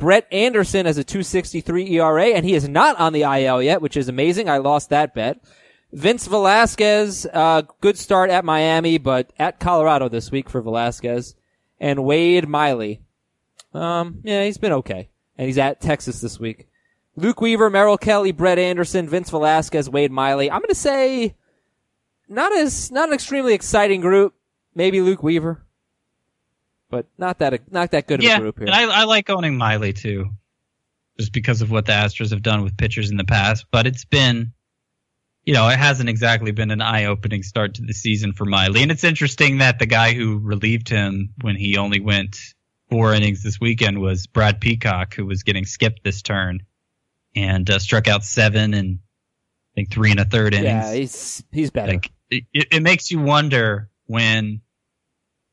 [0.00, 3.96] Brett Anderson has a 263 ERA and he is not on the IL yet, which
[3.96, 4.48] is amazing.
[4.48, 5.38] I lost that bet.
[5.92, 11.36] Vince Velasquez, uh, good start at Miami, but at Colorado this week for Velasquez.
[11.78, 13.02] And Wade Miley.
[13.72, 15.10] Um, yeah, he's been okay.
[15.38, 16.68] And he's at Texas this week.
[17.16, 20.50] Luke Weaver, Merrill Kelly, Brett Anderson, Vince Velasquez, Wade Miley.
[20.50, 21.34] I'm to say
[22.28, 24.34] not as not an extremely exciting group.
[24.74, 25.66] Maybe Luke Weaver,
[26.90, 28.66] but not that not that good of a group here.
[28.66, 30.30] and I, I like owning Miley too,
[31.18, 33.66] just because of what the Astros have done with pitchers in the past.
[33.70, 34.52] But it's been,
[35.44, 38.82] you know, it hasn't exactly been an eye-opening start to the season for Miley.
[38.82, 42.36] And it's interesting that the guy who relieved him when he only went
[42.90, 46.64] four innings this weekend was Brad Peacock, who was getting skipped this turn
[47.36, 50.66] and uh, struck out seven and I think three and a third innings.
[50.66, 51.92] yeah, he's he's better.
[51.92, 54.62] like it, it makes you wonder when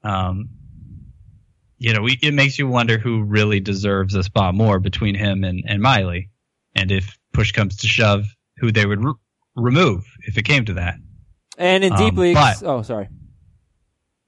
[0.03, 0.49] um
[1.77, 5.63] you know it makes you wonder who really deserves a spot more between him and,
[5.67, 6.29] and miley
[6.75, 8.25] and if push comes to shove
[8.57, 9.13] who they would re-
[9.55, 10.95] remove if it came to that
[11.57, 13.07] and in um, leagues, but- oh sorry,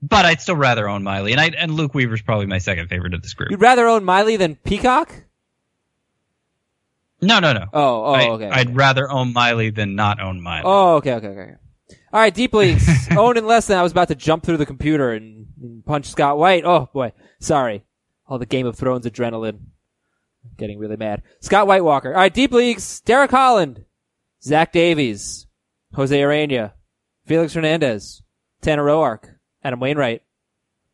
[0.01, 3.13] but i'd still rather own miley and i and luke weaver's probably my second favorite
[3.13, 5.13] of this group you'd rather own Miley than Peacock.
[7.21, 8.49] no no no Oh, oh, I, okay.
[8.49, 11.39] i'd rather own miley than not own miley Oh, okay, okay, okay.
[11.41, 11.53] okay.
[12.11, 12.87] All right, deep leagues.
[13.11, 15.38] Owen and less than I was about to jump through the computer and
[15.85, 16.65] punch Scott White.
[16.65, 17.83] Oh boy, sorry.
[18.27, 19.59] All the Game of Thrones adrenaline.
[20.57, 21.21] Getting really mad.
[21.41, 22.13] Scott White Walker.
[22.13, 23.01] All right, deep leagues.
[23.01, 23.85] Derek Holland,
[24.41, 25.47] Zach Davies,
[25.93, 26.73] Jose Urena,
[27.25, 28.21] Felix Hernandez,
[28.61, 30.21] Tanner Roark, Adam Wainwright,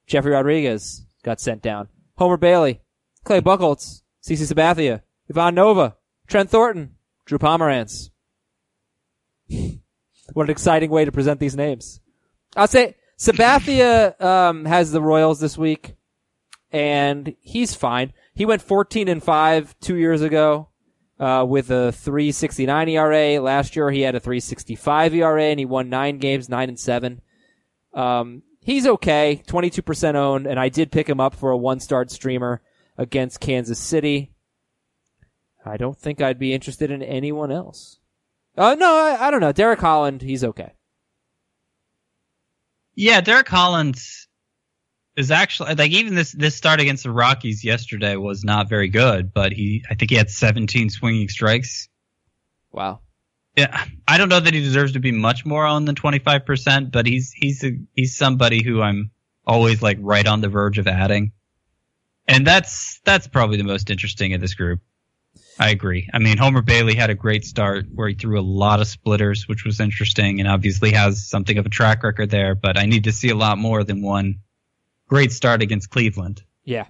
[0.08, 1.90] Jeffrey Rodriguez got sent down.
[2.18, 2.82] Homer Bailey,
[3.24, 5.96] Clay Buchholz, CC Sabathia, Ivan Nova,
[6.28, 6.96] Trent Thornton,
[7.26, 8.10] Drew Pomeranz.
[10.34, 12.02] What an exciting way to present these names.
[12.56, 15.96] I'll say Sabathia um, has the Royals this week,
[16.72, 18.14] and he's fine.
[18.34, 20.70] He went 14 and five two years ago
[21.20, 23.42] uh, with a 3.69 ERA.
[23.42, 27.22] Last year he had a 3.65 ERA, and he won nine games, nine and seven.
[27.94, 32.62] Um, he's okay, 22% owned, and I did pick him up for a one-start streamer
[32.98, 34.34] against Kansas City.
[35.66, 38.00] I don't think I'd be interested in anyone else.
[38.58, 39.52] Uh, no, I, I don't know.
[39.52, 40.74] Derek Holland, he's okay.
[42.96, 44.28] Yeah, Derek Collins
[45.16, 49.34] is actually like even this this start against the Rockies yesterday was not very good,
[49.34, 51.90] but he I think he had 17 swinging strikes.
[52.72, 53.02] Wow.
[53.56, 57.06] Yeah, I don't know that he deserves to be much more on than 25%, but
[57.06, 59.12] he's he's a, he's somebody who I'm
[59.48, 61.32] always like right on the verge of adding.
[62.28, 64.82] And that's that's probably the most interesting of this group.
[65.58, 66.10] I agree.
[66.14, 69.48] I mean, Homer Bailey had a great start where he threw a lot of splitters,
[69.48, 72.56] which was interesting, and obviously has something of a track record there.
[72.56, 74.40] But I need to see a lot more than one
[75.08, 76.44] great start against Cleveland.
[76.64, 76.88] Yeah.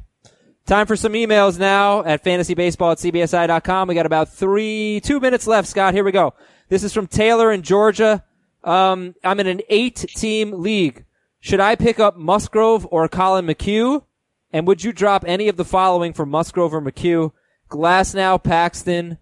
[0.65, 3.87] Time for some emails now at fantasybaseball at cbsi.com.
[3.87, 5.93] We got about three, two minutes left, Scott.
[5.93, 6.33] Here we go.
[6.69, 8.23] This is from Taylor in Georgia.
[8.63, 11.05] Um, I'm in an eight team league.
[11.39, 14.03] Should I pick up Musgrove or Collin McHugh?
[14.51, 17.31] And would you drop any of the following for Musgrove or McHugh?
[17.69, 19.17] Glasnow, Paxton,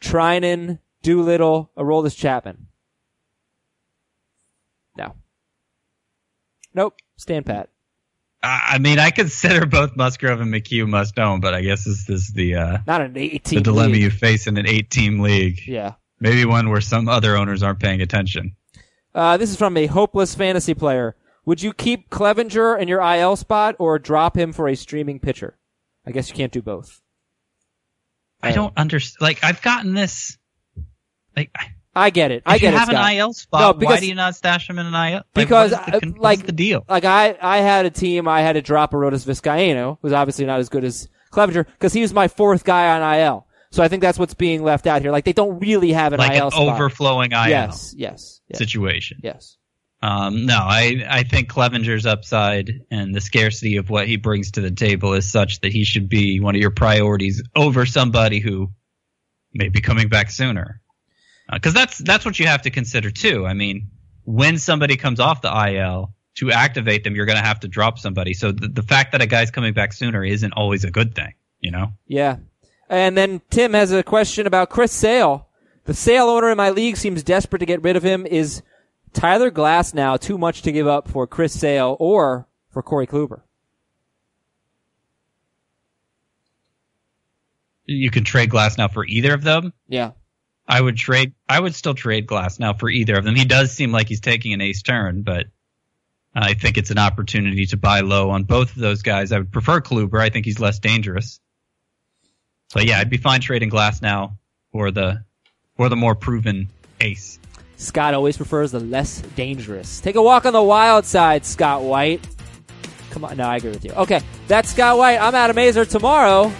[0.00, 2.66] Treinen, Doolittle, Aroldis Chapman.
[4.96, 5.14] No.
[6.74, 6.94] Nope.
[7.16, 7.70] Stand pat.
[8.42, 12.32] I mean, I consider both Musgrove and McHugh must own, but I guess this is
[12.32, 14.02] the uh, Not an eight the dilemma league.
[14.02, 15.66] you face in an eight-team league.
[15.66, 15.94] Yeah.
[16.20, 18.54] Maybe one where some other owners aren't paying attention.
[19.14, 21.16] Uh, this is from a hopeless fantasy player.
[21.44, 25.58] Would you keep Clevenger in your IL spot or drop him for a streaming pitcher?
[26.06, 27.00] I guess you can't do both.
[28.42, 28.54] I oh.
[28.54, 29.22] don't understand.
[29.22, 30.36] Like, I've gotten this.
[31.36, 31.50] Like,
[31.94, 32.42] I get it.
[32.44, 32.78] I if get you it.
[32.78, 33.10] have Scott.
[33.10, 35.14] an IL spot, No, why do you not stash him in an IL?
[35.14, 36.84] Like, Because, the, like- the deal?
[36.88, 38.28] Like I, I had a team.
[38.28, 42.02] I had to drop Arodys Vizcaíno, who's obviously not as good as Clevenger, because he
[42.02, 43.46] was my fourth guy on IL.
[43.70, 45.10] So I think that's what's being left out here.
[45.10, 46.74] Like they don't really have an Like IL an spot.
[46.76, 49.18] overflowing IL Yes, yes, yes, situation.
[49.22, 49.56] yes.
[50.02, 54.60] Um, no, I, I think Clevenger's upside and the scarcity of what he brings to
[54.60, 58.70] the table is such that he should be one of your priorities over somebody who
[59.54, 60.80] may be coming back sooner.
[61.50, 63.46] Because that's that's what you have to consider too.
[63.46, 63.90] I mean,
[64.24, 67.98] when somebody comes off the IL to activate them, you're going to have to drop
[67.98, 68.34] somebody.
[68.34, 71.34] So the, the fact that a guy's coming back sooner isn't always a good thing.
[71.60, 71.92] You know.
[72.06, 72.38] Yeah.
[72.88, 75.48] And then Tim has a question about Chris Sale.
[75.84, 78.26] The Sale owner in my league seems desperate to get rid of him.
[78.26, 78.62] Is
[79.16, 83.40] Tyler Glasnow too much to give up for Chris Sale or for Corey Kluber?
[87.86, 89.72] You can trade Glasnow for either of them.
[89.88, 90.12] Yeah.
[90.68, 91.32] I would trade.
[91.48, 93.36] I would still trade Glasnow for either of them.
[93.36, 95.46] He does seem like he's taking an ace turn, but
[96.34, 99.32] I think it's an opportunity to buy low on both of those guys.
[99.32, 100.20] I would prefer Kluber.
[100.20, 101.40] I think he's less dangerous.
[102.74, 104.36] But yeah, I'd be fine trading Glass now
[104.72, 105.24] for the
[105.76, 106.68] for the more proven
[107.00, 107.38] ace.
[107.76, 110.00] Scott always prefers the less dangerous.
[110.00, 112.26] Take a walk on the wild side, Scott White.
[113.10, 113.36] Come on.
[113.36, 113.92] No, I agree with you.
[113.92, 114.20] Okay.
[114.48, 115.18] That's Scott White.
[115.18, 115.88] I'm Adam Aizer.
[115.88, 116.52] Tomorrow,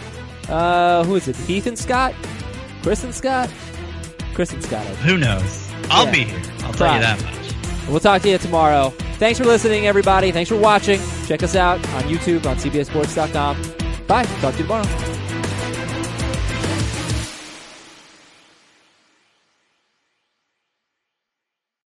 [0.49, 1.37] uh, who is it?
[1.37, 2.15] Heath and Scott?
[2.83, 3.51] Kristen Scott?
[4.35, 4.85] Kristen Scott.
[4.87, 5.69] Who knows?
[5.91, 6.13] I'll Yeah.
[6.13, 6.43] be here.
[6.65, 7.89] I'll tell you that much.
[7.89, 8.91] We'll talk to you tomorrow.
[9.19, 10.33] Thanks for listening, everybody.
[10.33, 11.01] Thanks for watching.
[11.27, 13.57] Check us out on YouTube on CBSSports.com.
[14.07, 14.25] Bye.
[14.25, 14.85] Talk to you tomorrow.